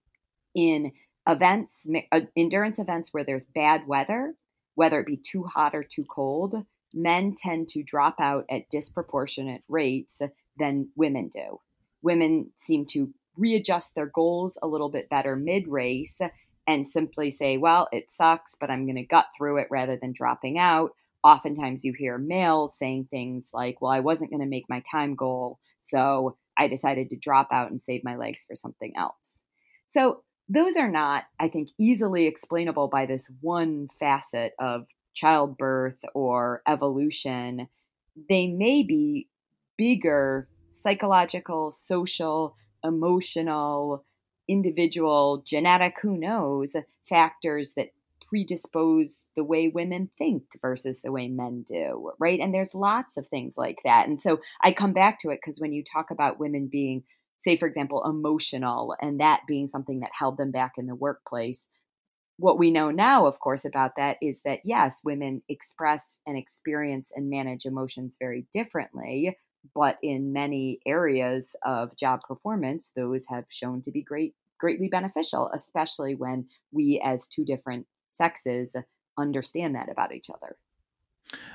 in 0.55 0.93
events, 1.29 1.87
uh, 2.11 2.21
endurance 2.37 2.79
events 2.79 3.13
where 3.13 3.25
there's 3.25 3.45
bad 3.45 3.87
weather, 3.87 4.35
whether 4.75 5.01
it 5.01 5.07
be 5.07 5.19
too 5.19 5.45
hot 5.45 5.75
or 5.75 5.85
too 5.85 6.05
cold, 6.05 6.55
men 6.95 7.35
tend 7.37 7.69
to 7.69 7.83
drop 7.83 8.17
out 8.21 8.45
at 8.51 8.71
disproportionate 8.71 9.63
rates 9.69 10.23
than 10.59 10.89
women 10.97 11.29
do. 11.29 11.61
Women 12.03 12.51
seem 12.57 12.87
to 12.87 13.13
readjust 13.37 13.95
their 13.95 14.07
goals 14.07 14.59
a 14.63 14.67
little 14.67 14.89
bit 14.89 15.09
better 15.09 15.37
mid 15.37 15.69
race 15.69 16.21
and 16.67 16.87
simply 16.87 17.31
say, 17.31 17.57
well, 17.57 17.89
it 17.93 18.11
sucks, 18.11 18.57
but 18.59 18.71
I'm 18.71 18.87
going 18.87 18.97
to 18.97 19.03
gut 19.03 19.27
through 19.37 19.59
it 19.59 19.69
rather 19.71 19.97
than 19.97 20.13
dropping 20.13 20.59
out. 20.59 20.93
Oftentimes 21.25 21.85
you 21.85 21.93
hear 21.93 22.19
males 22.19 22.77
saying 22.77 23.09
things 23.11 23.51
like, 23.53 23.81
well, 23.81 23.93
I 23.93 24.01
wasn't 24.01 24.31
going 24.31 24.43
to 24.43 24.49
make 24.49 24.69
my 24.69 24.83
time 24.91 25.15
goal, 25.15 25.59
so 25.81 26.37
I 26.59 26.69
decided 26.69 27.11
to 27.11 27.17
drop 27.17 27.49
out 27.53 27.71
and 27.71 27.81
save 27.81 28.05
my 28.05 28.17
legs 28.17 28.45
for 28.47 28.55
something 28.55 28.93
else. 28.97 29.45
So 29.87 30.23
those 30.49 30.77
are 30.77 30.91
not, 30.91 31.25
I 31.41 31.49
think, 31.49 31.69
easily 31.79 32.27
explainable 32.27 32.89
by 32.89 33.07
this 33.07 33.29
one 33.41 33.89
facet 33.99 34.53
of 34.59 34.87
childbirth 35.15 35.99
or 36.15 36.63
evolution. 36.67 37.69
They 38.29 38.49
may 38.49 38.83
be 38.83 39.29
bigger 39.79 40.49
psychological, 40.73 41.71
social, 41.71 42.57
emotional, 42.85 44.05
individual, 44.49 45.43
genetic, 45.47 45.97
who 46.01 46.17
knows, 46.17 46.77
factors 47.09 47.75
that 47.75 47.91
predispose 48.33 49.27
the 49.37 49.45
way 49.45 49.69
women 49.69 50.09
think 50.17 50.45
versus 50.63 51.03
the 51.03 51.13
way 51.13 51.29
men 51.29 51.63
do, 51.69 52.13
right? 52.19 52.41
And 52.41 52.55
there's 52.55 52.75
lots 52.75 53.19
of 53.19 53.29
things 53.29 53.59
like 53.59 53.81
that. 53.85 54.09
And 54.09 54.23
so 54.23 54.41
I 54.63 54.73
come 54.73 54.95
back 54.95 55.19
to 55.21 55.31
it 55.31 55.41
because 55.43 55.61
when 55.61 55.75
you 55.75 55.85
talk 55.85 56.11
about 56.11 56.41
women 56.41 56.69
being, 56.73 57.03
say, 57.37 57.59
for 57.59 57.67
example, 57.67 58.03
emotional 58.07 58.97
and 59.03 59.21
that 59.21 59.43
being 59.47 59.67
something 59.67 60.01
that 60.01 60.13
held 60.19 60.39
them 60.39 60.51
back 60.51 60.73
in 60.79 60.87
the 60.87 60.95
workplace, 60.95 61.69
what 62.39 62.59
we 62.59 62.71
know 62.71 62.91
now, 62.91 63.27
of 63.27 63.39
course, 63.39 63.67
about 63.67 63.97
that 63.97 64.17
is 64.23 64.41
that 64.47 64.61
yes, 64.65 65.03
women 65.05 65.43
express 65.51 66.19
and 66.27 66.39
experience 66.39 67.13
and 67.15 67.29
manage 67.29 67.67
emotions 67.67 68.17
very 68.19 68.47
differently 68.53 69.37
but 69.75 69.99
in 70.03 70.33
many 70.33 70.81
areas 70.87 71.55
of 71.65 71.97
job 71.97 72.21
performance, 72.27 72.93
those 72.95 73.27
have 73.29 73.45
shown 73.49 73.83
to 73.83 73.91
be 73.91 74.03
great, 74.03 74.35
greatly 74.59 74.89
beneficial, 74.89 75.51
especially 75.55 76.15
when 76.15 76.47
we, 76.73 77.01
as 77.05 77.29
two 77.29 77.45
different 77.45 77.87
sexes, 78.11 78.77
understand 79.19 79.75
that 79.75 79.91
about 79.91 80.15
each 80.15 80.31
other. 80.31 80.57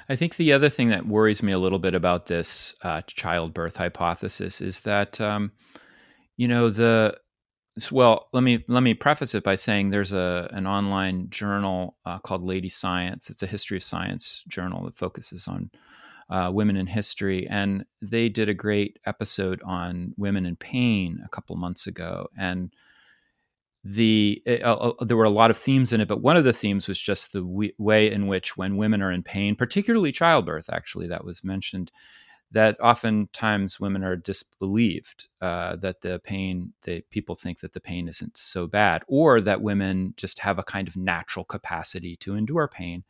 I 0.09 0.15
think 0.15 0.37
the 0.37 0.53
other 0.53 0.69
thing 0.69 0.89
that 0.89 1.05
worries 1.05 1.43
me 1.43 1.51
a 1.51 1.59
little 1.59 1.79
bit 1.79 1.93
about 1.93 2.27
this 2.27 2.75
uh, 2.83 3.01
childbirth 3.01 3.75
hypothesis 3.75 4.61
is 4.61 4.79
that, 4.81 5.19
um, 5.19 5.51
you 6.37 6.47
know, 6.47 6.69
the 6.69 7.17
well, 7.91 8.27
let 8.33 8.41
me 8.41 8.63
let 8.67 8.81
me 8.81 8.95
preface 8.95 9.35
it 9.35 9.43
by 9.43 9.55
saying 9.55 9.89
there's 9.89 10.13
a 10.13 10.49
an 10.51 10.65
online 10.65 11.29
journal 11.29 11.97
uh, 12.05 12.17
called 12.19 12.43
Lady 12.43 12.69
Science. 12.69 13.29
It's 13.29 13.43
a 13.43 13.47
history 13.47 13.77
of 13.77 13.83
science 13.83 14.43
journal 14.47 14.85
that 14.85 14.95
focuses 14.95 15.47
on 15.47 15.69
uh, 16.29 16.51
Women 16.53 16.75
in 16.75 16.87
History, 16.87 17.47
and 17.47 17.85
they 18.01 18.29
did 18.29 18.49
a 18.49 18.53
great 18.53 18.99
episode 19.05 19.61
on 19.65 20.13
women 20.17 20.45
in 20.45 20.55
pain 20.55 21.21
a 21.25 21.29
couple 21.29 21.55
months 21.55 21.87
ago, 21.87 22.27
and 22.37 22.71
the 23.83 24.41
uh, 24.47 24.75
uh, 24.75 25.05
there 25.05 25.15
were 25.15 25.23
a 25.23 25.29
lot 25.29 25.49
of 25.49 25.57
themes 25.57 25.93
in 25.93 26.01
it, 26.01 26.07
but 26.07 26.21
one 26.21 26.35
of 26.35 26.43
the 26.43 26.53
themes 26.53 26.87
was 26.87 26.99
just 26.99 27.31
the 27.31 27.41
w- 27.41 27.71
way 27.77 28.11
in 28.11 28.27
which 28.27 28.57
when 28.57 28.75
women 28.75 29.01
are 29.01 29.11
in 29.11 29.23
pain, 29.23 29.55
particularly 29.55 30.11
childbirth, 30.11 30.69
actually 30.71 31.07
that 31.07 31.23
was 31.23 31.43
mentioned, 31.43 31.91
that 32.51 32.79
oftentimes 32.81 33.79
women 33.79 34.03
are 34.03 34.15
disbelieved 34.15 35.29
uh, 35.41 35.75
that 35.77 36.01
the 36.01 36.19
pain 36.19 36.73
they 36.83 37.01
people 37.11 37.35
think 37.35 37.59
that 37.61 37.73
the 37.73 37.79
pain 37.79 38.07
isn't 38.09 38.35
so 38.35 38.67
bad, 38.67 39.03
or 39.07 39.39
that 39.39 39.61
women 39.61 40.13
just 40.17 40.39
have 40.39 40.59
a 40.59 40.63
kind 40.63 40.87
of 40.87 40.97
natural 40.97 41.45
capacity 41.45 42.17
to 42.17 42.35
endure 42.35 42.67
pain. 42.67 43.03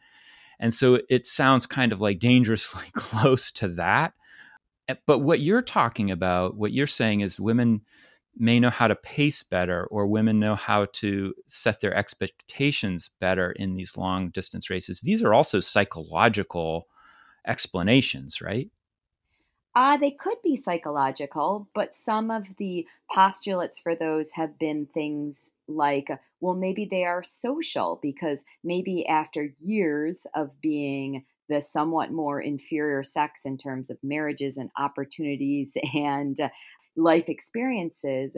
And 0.59 0.73
so 0.73 0.99
it 1.09 1.25
sounds 1.25 1.65
kind 1.65 1.91
of 1.91 2.01
like 2.01 2.19
dangerously 2.19 2.87
close 2.93 3.51
to 3.53 3.67
that. 3.69 4.13
Eh, 4.87 4.95
but 5.05 5.19
what 5.19 5.39
you're 5.39 5.61
talking 5.61 6.11
about, 6.11 6.55
what 6.55 6.71
you're 6.71 6.87
saying 6.87 7.21
is 7.21 7.39
women 7.39 7.81
may 8.39 8.59
know 8.59 8.69
how 8.69 8.87
to 8.87 8.95
pace 8.95 9.41
better, 9.41 9.85
or 9.85 10.05
women 10.05 10.39
know 10.39 10.55
how 10.55 10.85
to 10.93 11.33
set 11.47 11.81
their 11.81 11.93
expectations 11.93 13.09
better 13.19 13.51
in 13.53 13.73
these 13.73 13.97
long 13.97 14.29
distance 14.29 14.69
races. 14.69 15.01
These 15.01 15.23
are 15.23 15.33
also 15.33 15.59
psychological 15.59 16.87
explanations, 17.47 18.41
right? 18.41 18.69
Uh, 19.75 19.97
they 19.97 20.11
could 20.11 20.37
be 20.43 20.55
psychological, 20.55 21.67
but 21.73 21.95
some 21.95 22.31
of 22.31 22.45
the 22.57 22.85
postulates 23.11 23.79
for 23.79 23.95
those 23.95 24.31
have 24.33 24.57
been 24.57 24.87
things 24.87 25.51
like, 25.67 26.09
well, 26.39 26.55
maybe 26.55 26.87
they 26.89 27.03
are 27.05 27.23
social 27.23 27.99
because 28.01 28.43
maybe 28.63 29.05
after 29.07 29.49
years 29.59 30.25
of 30.35 30.59
being 30.61 31.25
the 31.49 31.61
somewhat 31.61 32.11
more 32.11 32.41
inferior 32.41 33.03
sex 33.03 33.41
in 33.45 33.57
terms 33.57 33.89
of 33.89 33.97
marriages 34.03 34.57
and 34.57 34.69
opportunities 34.77 35.75
and 35.93 36.39
uh, 36.39 36.49
life 36.95 37.29
experiences, 37.29 38.35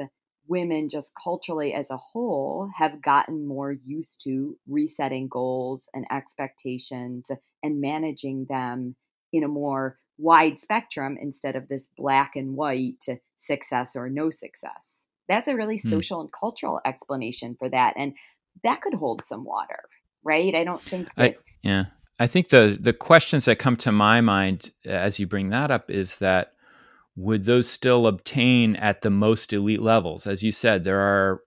women 0.47 0.89
just 0.89 1.13
culturally 1.21 1.73
as 1.73 1.89
a 1.89 1.97
whole 1.97 2.69
have 2.75 3.01
gotten 3.01 3.47
more 3.47 3.71
used 3.85 4.21
to 4.23 4.57
resetting 4.67 5.27
goals 5.27 5.87
and 5.93 6.05
expectations 6.11 7.29
and 7.63 7.79
managing 7.79 8.45
them 8.49 8.95
in 9.31 9.43
a 9.43 9.47
more 9.47 9.97
wide 10.17 10.57
spectrum 10.57 11.17
instead 11.21 11.55
of 11.55 11.67
this 11.67 11.87
black 11.97 12.35
and 12.35 12.55
white 12.55 13.05
success 13.37 13.95
or 13.95 14.09
no 14.09 14.29
success. 14.29 15.05
That's 15.29 15.47
a 15.47 15.55
really 15.55 15.77
hmm. 15.81 15.87
social 15.87 16.19
and 16.19 16.29
cultural 16.31 16.81
explanation 16.85 17.55
for 17.57 17.69
that. 17.69 17.93
And 17.95 18.15
that 18.63 18.81
could 18.81 18.95
hold 18.95 19.23
some 19.23 19.45
water, 19.45 19.79
right? 20.23 20.53
I 20.53 20.65
don't 20.65 20.81
think 20.81 21.13
that, 21.15 21.31
I, 21.31 21.37
yeah. 21.61 21.85
I 22.19 22.27
think 22.27 22.49
the 22.49 22.77
the 22.77 22.91
questions 22.91 23.45
that 23.45 23.59
come 23.59 23.77
to 23.77 23.93
my 23.93 24.19
mind 24.19 24.71
as 24.85 25.19
you 25.19 25.27
bring 25.27 25.49
that 25.49 25.71
up 25.71 25.89
is 25.89 26.17
that 26.17 26.51
would 27.15 27.45
those 27.45 27.69
still 27.69 28.07
obtain 28.07 28.75
at 28.75 29.01
the 29.01 29.09
most 29.09 29.53
elite 29.53 29.81
levels? 29.81 30.27
As 30.27 30.43
you 30.43 30.51
said, 30.51 30.83
there 30.83 30.99
are, 30.99 31.41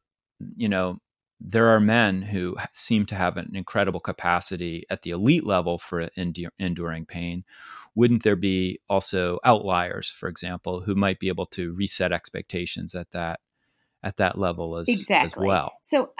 you 0.56 0.68
know, 0.68 0.98
there 1.40 1.68
are 1.68 1.80
men 1.80 2.22
who 2.22 2.56
seem 2.72 3.04
to 3.06 3.14
have 3.14 3.36
an 3.36 3.52
incredible 3.54 4.00
capacity 4.00 4.84
at 4.90 5.02
the 5.02 5.10
elite 5.10 5.44
level 5.44 5.78
for 5.78 6.08
enduring 6.58 7.06
pain. 7.06 7.44
Wouldn't 7.94 8.22
there 8.22 8.36
be 8.36 8.80
also 8.88 9.38
outliers, 9.44 10.08
for 10.08 10.28
example, 10.28 10.80
who 10.80 10.94
might 10.94 11.18
be 11.18 11.28
able 11.28 11.46
to 11.46 11.74
reset 11.74 12.12
expectations 12.12 12.94
at 12.94 13.10
that 13.10 13.40
at 14.02 14.16
that 14.16 14.38
level 14.38 14.76
as 14.76 14.88
exactly. 14.88 15.24
as 15.24 15.36
well? 15.36 15.72
So 15.82 16.10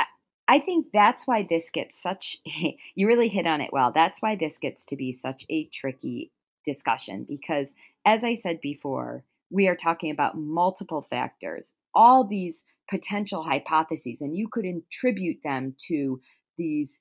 I 0.49 0.59
think 0.59 0.89
that's 0.93 1.27
why 1.27 1.47
this 1.49 1.71
gets 1.71 2.01
such. 2.01 2.39
you 2.95 3.07
really 3.07 3.29
hit 3.29 3.47
on 3.47 3.61
it 3.61 3.73
well. 3.73 3.93
That's 3.93 4.21
why 4.21 4.37
this 4.37 4.59
gets 4.59 4.85
to 4.87 4.97
be 4.97 5.13
such 5.13 5.45
a 5.49 5.65
tricky 5.67 6.33
discussion 6.65 7.25
because, 7.29 7.75
as 8.05 8.25
I 8.25 8.35
said 8.35 8.61
before, 8.61 9.25
we 9.51 9.69
are 9.69 9.77
talking 9.77 10.11
about 10.11 10.37
multiple 10.37 11.03
factors, 11.03 11.73
all 11.95 12.25
these 12.25 12.65
potential 12.89 13.43
hypotheses, 13.43 14.21
and 14.21 14.37
you 14.37 14.49
could 14.49 14.65
attribute 14.65 15.39
them 15.43 15.75
to 15.87 16.21
these 16.59 17.01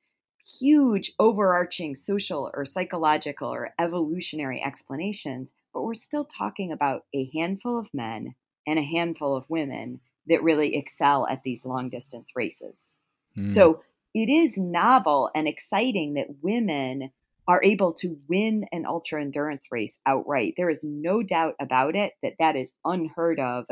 huge 0.60 1.14
overarching 1.20 1.96
social 1.96 2.50
or 2.54 2.66
psychological 2.66 3.50
or 3.50 3.74
evolutionary 3.80 4.62
explanations, 4.64 5.54
but 5.74 5.84
we're 5.84 5.94
still 5.94 6.26
talking 6.26 6.72
about 6.72 7.04
a 7.14 7.30
handful 7.34 7.78
of 7.78 7.94
men 7.94 8.36
and 8.68 8.80
a 8.80 8.84
handful 8.84 9.36
of 9.36 9.50
women 9.50 10.00
that 10.32 10.42
really 10.42 10.76
excel 10.76 11.28
at 11.28 11.44
these 11.44 11.66
long 11.66 11.90
distance 11.90 12.32
races. 12.36 12.98
Mm. 13.38 13.52
So 13.52 13.84
it 14.16 14.30
is 14.30 14.58
novel 14.58 15.30
and 15.36 15.48
exciting 15.48 16.16
that 16.16 16.42
women 16.42 17.12
are 17.48 17.64
able 17.64 17.92
to 17.92 18.18
win 18.28 18.66
an 18.72 18.86
ultra 18.86 19.22
endurance 19.22 19.68
race 19.72 20.00
outright. 20.06 20.54
There 20.58 20.70
is 20.70 20.84
no 20.84 21.22
doubt 21.22 21.56
about 21.60 21.96
it 21.96 22.14
that 22.24 22.36
that 22.40 22.56
is 22.56 22.74
unheard 22.86 23.40
of 23.40 23.66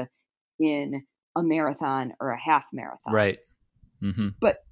in 0.60 1.04
a 1.36 1.44
marathon 1.44 2.14
or 2.20 2.32
a 2.32 2.40
half 2.40 2.66
marathon. 2.74 3.14
Right. 3.14 3.40
Mm-hmm. 4.02 4.30
But 4.40 4.64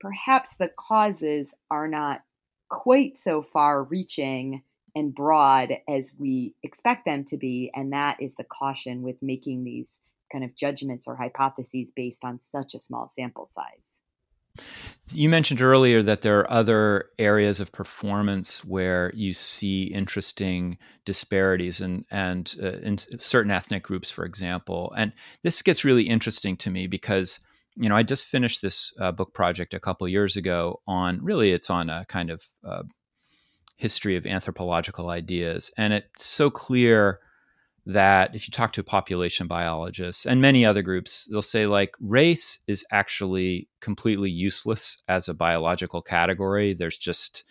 perhaps 0.00 0.56
the 0.56 0.70
causes 0.78 1.54
are 1.70 1.88
not 1.88 2.20
quite 2.68 3.16
so 3.16 3.42
far 3.42 3.84
reaching 3.84 4.62
and 4.94 5.14
broad 5.14 5.72
as 5.88 6.12
we 6.18 6.54
expect 6.62 7.04
them 7.06 7.24
to 7.24 7.36
be. 7.36 7.70
And 7.74 7.92
that 7.92 8.18
is 8.20 8.34
the 8.34 8.44
caution 8.44 9.02
with 9.02 9.16
making 9.22 9.64
these 9.64 10.00
kind 10.32 10.44
of 10.44 10.56
judgments 10.56 11.06
or 11.06 11.16
hypotheses 11.16 11.92
based 11.94 12.24
on 12.24 12.40
such 12.40 12.74
a 12.74 12.78
small 12.78 13.06
sample 13.06 13.46
size. 13.46 14.00
You 15.12 15.28
mentioned 15.28 15.62
earlier 15.62 16.02
that 16.02 16.22
there 16.22 16.38
are 16.40 16.50
other 16.50 17.06
areas 17.18 17.60
of 17.60 17.72
performance 17.72 18.64
where 18.64 19.10
you 19.14 19.32
see 19.32 19.84
interesting 19.84 20.78
disparities, 21.04 21.80
and 21.80 22.04
and 22.10 22.54
uh, 22.62 22.78
in 22.78 22.98
certain 22.98 23.50
ethnic 23.50 23.82
groups, 23.82 24.10
for 24.10 24.24
example. 24.24 24.92
And 24.96 25.12
this 25.42 25.62
gets 25.62 25.84
really 25.84 26.04
interesting 26.04 26.56
to 26.58 26.70
me 26.70 26.86
because 26.86 27.40
you 27.76 27.88
know 27.88 27.96
I 27.96 28.02
just 28.02 28.26
finished 28.26 28.62
this 28.62 28.92
uh, 29.00 29.12
book 29.12 29.32
project 29.34 29.74
a 29.74 29.80
couple 29.80 30.06
years 30.08 30.36
ago 30.36 30.80
on 30.86 31.22
really 31.22 31.52
it's 31.52 31.70
on 31.70 31.88
a 31.90 32.04
kind 32.08 32.30
of 32.30 32.44
uh, 32.66 32.82
history 33.76 34.16
of 34.16 34.26
anthropological 34.26 35.10
ideas, 35.10 35.70
and 35.76 35.92
it's 35.94 36.24
so 36.24 36.50
clear 36.50 37.20
that 37.84 38.34
if 38.34 38.46
you 38.46 38.52
talk 38.52 38.72
to 38.72 38.84
population 38.84 39.46
biologists 39.46 40.24
and 40.24 40.40
many 40.40 40.64
other 40.64 40.82
groups, 40.82 41.26
they'll 41.26 41.42
say 41.42 41.66
like 41.66 41.94
race 42.00 42.60
is 42.66 42.86
actually 42.92 43.68
completely 43.80 44.30
useless 44.30 45.02
as 45.08 45.28
a 45.28 45.34
biological 45.34 46.00
category. 46.00 46.74
There's 46.74 46.98
just 46.98 47.44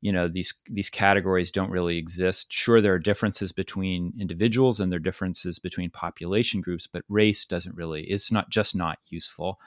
you 0.00 0.12
know 0.12 0.28
these 0.28 0.54
these 0.68 0.90
categories 0.90 1.50
don't 1.50 1.70
really 1.70 1.98
exist. 1.98 2.52
Sure, 2.52 2.80
there 2.80 2.94
are 2.94 2.98
differences 2.98 3.52
between 3.52 4.12
individuals 4.18 4.80
and 4.80 4.92
there 4.92 4.96
are 4.96 5.00
differences 5.00 5.58
between 5.58 5.90
population 5.90 6.60
groups, 6.60 6.86
but 6.86 7.04
race 7.08 7.44
doesn't 7.44 7.76
really. 7.76 8.02
It's 8.04 8.32
not 8.32 8.50
just 8.50 8.74
not 8.74 8.98
useful. 9.08 9.60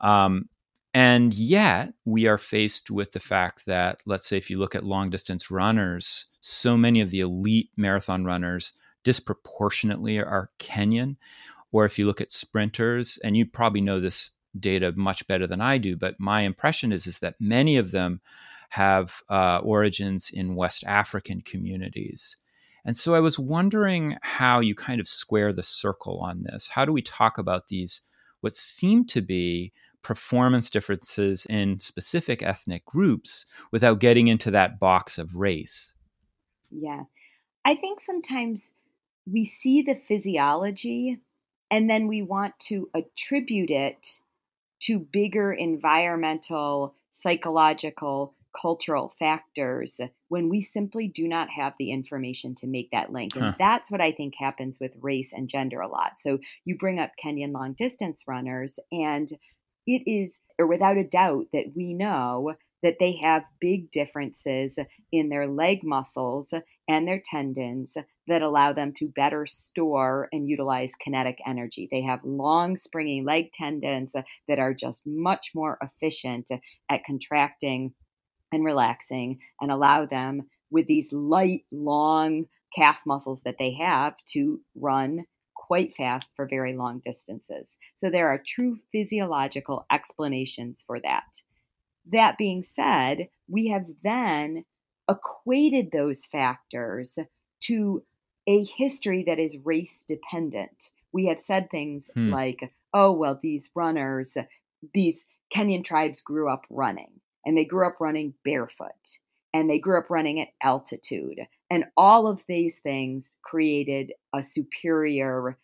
Um, 0.00 0.48
and 0.94 1.32
yet, 1.32 1.94
we 2.04 2.26
are 2.26 2.38
faced 2.38 2.90
with 2.90 3.12
the 3.12 3.20
fact 3.20 3.64
that, 3.64 4.02
let's 4.04 4.26
say, 4.26 4.36
if 4.36 4.50
you 4.50 4.58
look 4.58 4.74
at 4.74 4.84
long 4.84 5.08
distance 5.08 5.50
runners, 5.50 6.26
so 6.40 6.76
many 6.76 7.00
of 7.00 7.10
the 7.10 7.20
elite 7.20 7.70
marathon 7.76 8.24
runners 8.24 8.74
disproportionately 9.04 10.18
are 10.18 10.50
Kenyan. 10.58 11.16
Or 11.70 11.84
if 11.84 11.98
you 11.98 12.06
look 12.06 12.20
at 12.20 12.32
sprinters, 12.32 13.18
and 13.24 13.36
you 13.36 13.46
probably 13.46 13.80
know 13.80 13.98
this 13.98 14.30
data 14.58 14.92
much 14.94 15.26
better 15.26 15.46
than 15.46 15.60
I 15.60 15.78
do, 15.78 15.96
but 15.96 16.20
my 16.20 16.42
impression 16.42 16.92
is, 16.92 17.06
is 17.06 17.20
that 17.20 17.36
many 17.40 17.78
of 17.78 17.90
them 17.90 18.20
have 18.70 19.22
uh, 19.28 19.60
origins 19.62 20.30
in 20.30 20.54
West 20.54 20.84
African 20.86 21.40
communities. 21.40 22.36
And 22.84 22.96
so 22.96 23.14
I 23.14 23.20
was 23.20 23.38
wondering 23.38 24.16
how 24.22 24.60
you 24.60 24.74
kind 24.74 25.00
of 25.00 25.08
square 25.08 25.52
the 25.52 25.62
circle 25.62 26.18
on 26.20 26.42
this. 26.42 26.68
How 26.68 26.84
do 26.84 26.92
we 26.92 27.02
talk 27.02 27.38
about 27.38 27.68
these, 27.68 28.02
what 28.40 28.54
seem 28.54 29.06
to 29.06 29.20
be 29.22 29.72
performance 30.02 30.68
differences 30.68 31.46
in 31.46 31.78
specific 31.78 32.42
ethnic 32.42 32.84
groups 32.84 33.46
without 33.70 34.00
getting 34.00 34.28
into 34.28 34.50
that 34.50 34.80
box 34.80 35.16
of 35.16 35.36
race? 35.36 35.94
Yeah. 36.70 37.04
I 37.64 37.76
think 37.76 38.00
sometimes 38.00 38.72
we 39.26 39.44
see 39.44 39.82
the 39.82 39.94
physiology 39.94 41.18
and 41.70 41.88
then 41.88 42.06
we 42.06 42.22
want 42.22 42.58
to 42.60 42.88
attribute 42.94 43.70
it 43.70 44.18
to 44.80 44.98
bigger 44.98 45.52
environmental, 45.52 46.94
psychological, 47.10 48.34
cultural 48.60 49.14
factors 49.18 50.00
when 50.28 50.48
we 50.48 50.60
simply 50.60 51.08
do 51.08 51.26
not 51.26 51.50
have 51.50 51.72
the 51.78 51.90
information 51.90 52.54
to 52.54 52.66
make 52.66 52.90
that 52.90 53.12
link. 53.12 53.34
And 53.34 53.44
huh. 53.44 53.54
that's 53.58 53.90
what 53.90 54.00
I 54.00 54.12
think 54.12 54.34
happens 54.38 54.78
with 54.80 54.92
race 55.00 55.32
and 55.32 55.48
gender 55.48 55.80
a 55.80 55.88
lot. 55.88 56.18
So 56.18 56.38
you 56.64 56.76
bring 56.76 56.98
up 56.98 57.12
Kenyan 57.22 57.52
long 57.52 57.72
distance 57.72 58.24
runners, 58.26 58.78
and 58.90 59.28
it 59.86 60.02
is, 60.06 60.38
or 60.58 60.66
without 60.66 60.98
a 60.98 61.04
doubt, 61.04 61.46
that 61.52 61.72
we 61.74 61.94
know 61.94 62.54
that 62.82 62.96
they 62.98 63.16
have 63.16 63.44
big 63.60 63.90
differences 63.90 64.78
in 65.12 65.28
their 65.28 65.46
leg 65.46 65.80
muscles 65.82 66.52
and 66.88 67.06
their 67.06 67.22
tendons 67.24 67.96
that 68.26 68.42
allow 68.42 68.72
them 68.72 68.92
to 68.94 69.08
better 69.08 69.46
store 69.46 70.28
and 70.32 70.48
utilize 70.48 70.94
kinetic 70.94 71.38
energy. 71.46 71.88
They 71.90 72.02
have 72.02 72.24
long, 72.24 72.76
springy 72.76 73.22
leg 73.22 73.52
tendons 73.52 74.14
that 74.48 74.58
are 74.58 74.74
just 74.74 75.06
much 75.06 75.52
more 75.54 75.78
efficient 75.82 76.50
at 76.90 77.04
contracting 77.04 77.94
and 78.52 78.64
relaxing 78.64 79.38
and 79.60 79.70
allow 79.70 80.06
them 80.06 80.42
with 80.70 80.86
these 80.86 81.12
light, 81.12 81.64
long 81.72 82.46
calf 82.76 83.02
muscles 83.06 83.42
that 83.42 83.56
they 83.58 83.74
have 83.74 84.14
to 84.24 84.60
run 84.74 85.24
quite 85.54 85.94
fast 85.96 86.32
for 86.34 86.46
very 86.48 86.74
long 86.76 87.00
distances. 87.04 87.78
So 87.96 88.10
there 88.10 88.28
are 88.28 88.42
true 88.44 88.78
physiological 88.90 89.86
explanations 89.92 90.82
for 90.86 91.00
that. 91.00 91.42
That 92.10 92.38
being 92.38 92.62
said, 92.62 93.28
we 93.48 93.68
have 93.68 93.86
then 94.02 94.64
equated 95.08 95.90
those 95.92 96.26
factors 96.26 97.18
to 97.64 98.02
a 98.48 98.64
history 98.64 99.24
that 99.26 99.38
is 99.38 99.58
race 99.64 100.04
dependent. 100.06 100.90
We 101.12 101.26
have 101.26 101.40
said 101.40 101.70
things 101.70 102.10
hmm. 102.14 102.30
like, 102.30 102.72
oh, 102.92 103.12
well, 103.12 103.38
these 103.40 103.70
runners, 103.74 104.36
these 104.94 105.24
Kenyan 105.54 105.84
tribes 105.84 106.20
grew 106.20 106.50
up 106.50 106.64
running 106.70 107.20
and 107.44 107.56
they 107.56 107.64
grew 107.64 107.86
up 107.86 108.00
running 108.00 108.34
barefoot 108.44 109.18
and 109.52 109.68
they 109.68 109.78
grew 109.78 109.98
up 109.98 110.10
running 110.10 110.40
at 110.40 110.48
altitude. 110.62 111.40
And 111.70 111.84
all 111.96 112.26
of 112.26 112.44
these 112.48 112.78
things 112.78 113.36
created 113.42 114.12
a 114.34 114.42
superior 114.42 115.58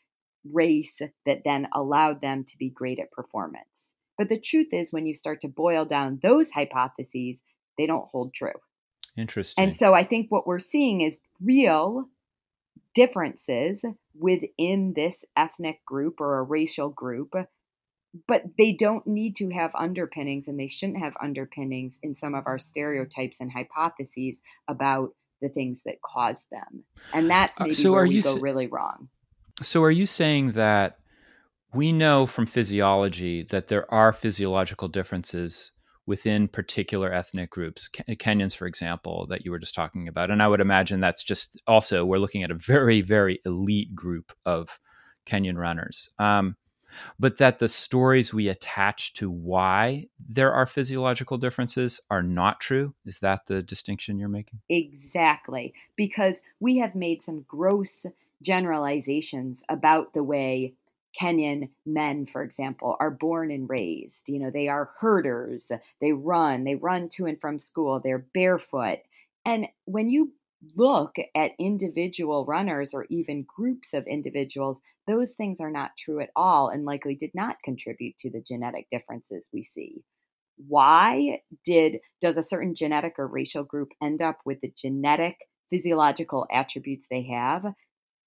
race 0.53 1.01
that 1.27 1.43
then 1.45 1.69
allowed 1.75 2.21
them 2.21 2.45
to 2.45 2.59
be 2.59 2.71
great 2.71 2.99
at 2.99 3.11
performance. 3.11 3.93
But 4.19 4.29
the 4.29 4.39
truth 4.39 4.69
is, 4.73 4.93
when 4.93 5.07
you 5.07 5.15
start 5.15 5.41
to 5.43 5.49
boil 5.49 5.85
down 5.85 6.19
those 6.23 6.51
hypotheses, 6.51 7.41
they 7.79 7.87
don't 7.87 8.09
hold 8.09 8.35
true. 8.35 8.61
Interesting. 9.17 9.65
And 9.65 9.75
so 9.75 9.95
I 9.95 10.05
think 10.05 10.31
what 10.31 10.47
we're 10.47 10.59
seeing 10.59 11.01
is 11.01 11.21
real 11.41 12.09
differences 12.95 13.85
within 14.19 14.93
this 14.95 15.25
ethnic 15.37 15.85
group 15.85 16.21
or 16.21 16.39
a 16.39 16.43
racial 16.43 16.89
group, 16.89 17.35
but 18.27 18.45
they 18.59 18.73
don't 18.73 19.07
need 19.07 19.37
to 19.37 19.51
have 19.51 19.71
underpinnings 19.75 20.49
and 20.49 20.59
they 20.59 20.69
shouldn't 20.69 20.99
have 20.99 21.15
underpinnings 21.23 21.99
in 22.03 22.15
some 22.15 22.35
of 22.35 22.47
our 22.47 22.59
stereotypes 22.59 23.41
and 23.41 23.53
hypotheses 23.53 24.43
about 24.67 25.15
the 25.41 25.49
things 25.49 25.85
that 25.85 26.03
cause 26.03 26.47
them. 26.51 26.83
And 27.13 27.31
that's 27.31 27.61
uh, 27.61 27.65
maybe 27.65 27.71
uh, 27.71 27.75
so 27.75 27.93
where 27.93 28.07
we 28.07 28.21
go 28.21 28.37
really 28.41 28.67
wrong. 28.67 29.09
So 29.63 29.83
are 29.83 29.91
you 29.91 30.07
saying 30.07 30.53
that 30.53 30.99
We 31.75 31.93
know 31.93 32.27
from 32.27 32.47
physiology 32.47 33.43
that 33.45 33.69
there 33.69 33.93
are 33.93 34.13
physiological 34.13 34.89
differences 34.89 35.73
within 36.07 36.49
particular 36.49 37.13
ethnic 37.13 37.51
groups, 37.51 37.91
Kenyans, 37.91 38.57
for 38.57 38.67
example, 38.67 39.27
that 39.27 39.45
you 39.45 39.51
were 39.51 39.59
just 39.59 39.75
talking 39.75 40.09
about. 40.09 40.31
And 40.31 40.43
I 40.43 40.49
would 40.49 40.63
imagine 40.63 41.01
that's 41.01 41.23
just 41.23 41.63
also, 41.67 42.07
we're 42.07 42.19
looking 42.19 42.43
at 42.43 42.51
a 42.51 42.55
very, 42.55 43.03
very 43.03 43.41
elite 43.45 43.95
group 43.95 44.33
of 44.47 44.81
Kenyan 45.27 45.59
runners. 45.59 46.09
Um, 46.19 46.57
but 47.19 47.37
that 47.37 47.59
the 47.59 47.69
stories 47.69 48.33
we 48.33 48.49
attach 48.49 49.13
to 49.15 49.31
why 49.31 50.07
there 50.27 50.51
are 50.51 50.65
physiological 50.65 51.37
differences 51.37 52.01
are 52.11 52.23
not 52.23 52.61
true. 52.61 52.95
Is 53.05 53.19
that 53.19 53.45
the 53.45 53.63
distinction 53.63 54.19
you're 54.19 54.31
making? 54.31 54.61
Exactly. 54.71 55.75
Because 55.97 56.41
we 56.61 56.79
have 56.79 56.95
made 56.95 57.23
some 57.23 57.45
gross 57.47 58.07
generalizations 58.41 59.63
about 59.69 60.15
the 60.15 60.25
way 60.25 60.73
Kenyan 61.21 61.71
men, 61.87 62.27
for 62.27 62.43
example, 62.43 62.97
are 63.01 63.11
born 63.11 63.51
and 63.51 63.69
raised. 63.69 64.29
You 64.29 64.39
know, 64.39 64.51
they 64.51 64.69
are 64.69 64.91
herders, 65.01 65.73
they 66.01 66.13
run, 66.13 66.65
they 66.65 66.75
run 66.75 67.09
to 67.11 67.27
and 67.27 67.41
from 67.41 67.59
school, 67.59 68.01
they're 68.01 68.27
barefoot. 68.35 68.99
And 69.45 69.69
when 69.85 70.11
you 70.11 70.33
look 70.77 71.17
at 71.35 71.53
individual 71.59 72.45
runners 72.45 72.93
or 72.93 73.07
even 73.11 73.47
groups 73.47 73.95
of 73.95 74.07
individuals, 74.07 74.81
those 75.07 75.35
things 75.35 75.61
are 75.61 75.71
not 75.71 75.97
true 75.97 76.21
at 76.21 76.31
all 76.35 76.69
and 76.69 76.85
likely 76.85 77.15
did 77.15 77.31
not 77.35 77.63
contribute 77.63 78.17
to 78.19 78.31
the 78.31 78.41
genetic 78.41 78.89
differences 78.91 79.49
we 79.53 79.63
see. 79.63 80.03
Why 80.67 81.41
did 81.65 82.01
does 82.21 82.37
a 82.37 82.43
certain 82.43 82.75
genetic 82.75 83.15
or 83.19 83.29
racial 83.29 83.63
group 83.63 83.93
end 84.03 84.21
up 84.21 84.41
with 84.45 84.61
the 84.61 84.73
genetic 84.77 85.37
physiological 85.71 86.47
attributes 86.53 87.07
they 87.07 87.23
have? 87.29 87.65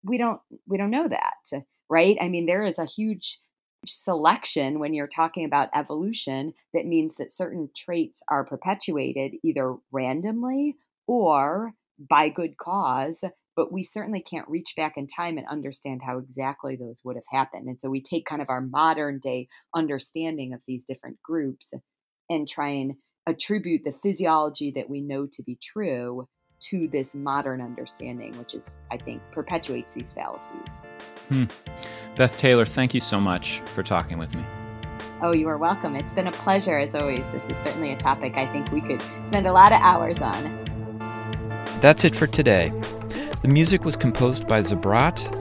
We 0.04 0.18
don't 0.18 0.40
we 0.66 0.78
don't 0.78 0.92
know 0.92 1.10
that, 1.10 1.64
right? 1.92 2.18
I 2.20 2.30
mean 2.30 2.48
there 2.48 2.64
is 2.64 2.80
a 2.80 2.86
huge 2.86 3.40
selection 3.86 4.80
when 4.80 4.94
you're 4.94 5.08
talking 5.08 5.46
about 5.46 5.70
evolution 5.76 6.54
that 6.74 6.86
means 6.86 7.18
that 7.18 7.34
certain 7.34 7.70
traits 7.76 8.24
are 8.30 8.46
perpetuated 8.46 9.34
either 9.44 9.76
randomly 9.92 10.78
or 11.08 11.74
by 12.10 12.30
good 12.30 12.58
cause, 12.58 13.24
but 13.56 13.72
we 13.72 13.84
certainly 13.84 14.22
can't 14.22 14.48
reach 14.48 14.74
back 14.78 14.94
in 14.98 15.08
time 15.08 15.38
and 15.38 15.48
understand 15.48 16.02
how 16.06 16.18
exactly 16.18 16.76
those 16.76 17.02
would 17.04 17.16
have 17.16 17.26
happened. 17.30 17.68
And 17.68 17.80
so 17.80 17.90
we 17.90 18.02
take 18.02 18.26
kind 18.26 18.42
of 18.42 18.50
our 18.50 18.62
modern 18.62 19.20
day 19.20 19.48
understanding 19.76 20.54
of 20.54 20.62
these 20.66 20.86
different 20.86 21.22
groups 21.22 21.74
and 22.30 22.48
try 22.48 22.70
and 22.70 22.94
attribute 23.28 23.84
the 23.84 23.94
physiology 24.04 24.72
that 24.72 24.90
we 24.90 25.02
know 25.02 25.28
to 25.32 25.44
be 25.44 25.58
true 25.62 26.28
to 26.62 26.88
this 26.88 27.14
modern 27.14 27.62
understanding, 27.62 28.38
which 28.38 28.54
is, 28.54 28.78
I 28.92 28.98
think, 28.98 29.22
perpetuates 29.32 29.94
these 29.94 30.12
fallacies. 30.12 30.82
Hmm. 31.30 31.46
Beth 32.16 32.38
Taylor, 32.38 32.66
thank 32.66 32.94
you 32.94 33.00
so 33.00 33.20
much 33.20 33.62
for 33.66 33.84
talking 33.84 34.18
with 34.18 34.36
me. 34.36 34.44
Oh, 35.22 35.34
you 35.34 35.48
are 35.50 35.58
welcome. 35.58 35.96
It's 35.96 36.14
been 36.14 36.28
a 36.28 36.32
pleasure 36.32 36.80
as 36.80 36.96
always. 36.96 37.30
This 37.30 37.46
is 37.46 37.58
certainly 37.58 37.92
a 37.92 37.98
topic 37.98 38.38
I 38.38 38.52
think 38.52 38.72
we 38.72 38.82
could 38.82 39.02
spend 39.28 39.46
a 39.48 39.54
lot 39.54 39.72
of 39.72 39.80
hours 39.82 40.20
on. 40.20 40.66
That's 41.80 42.04
it 42.06 42.16
for 42.16 42.28
today. 42.28 42.72
The 43.42 43.48
music 43.48 43.86
was 43.86 43.96
composed 43.96 44.48
by 44.48 44.62
Zabrat. 44.62 45.41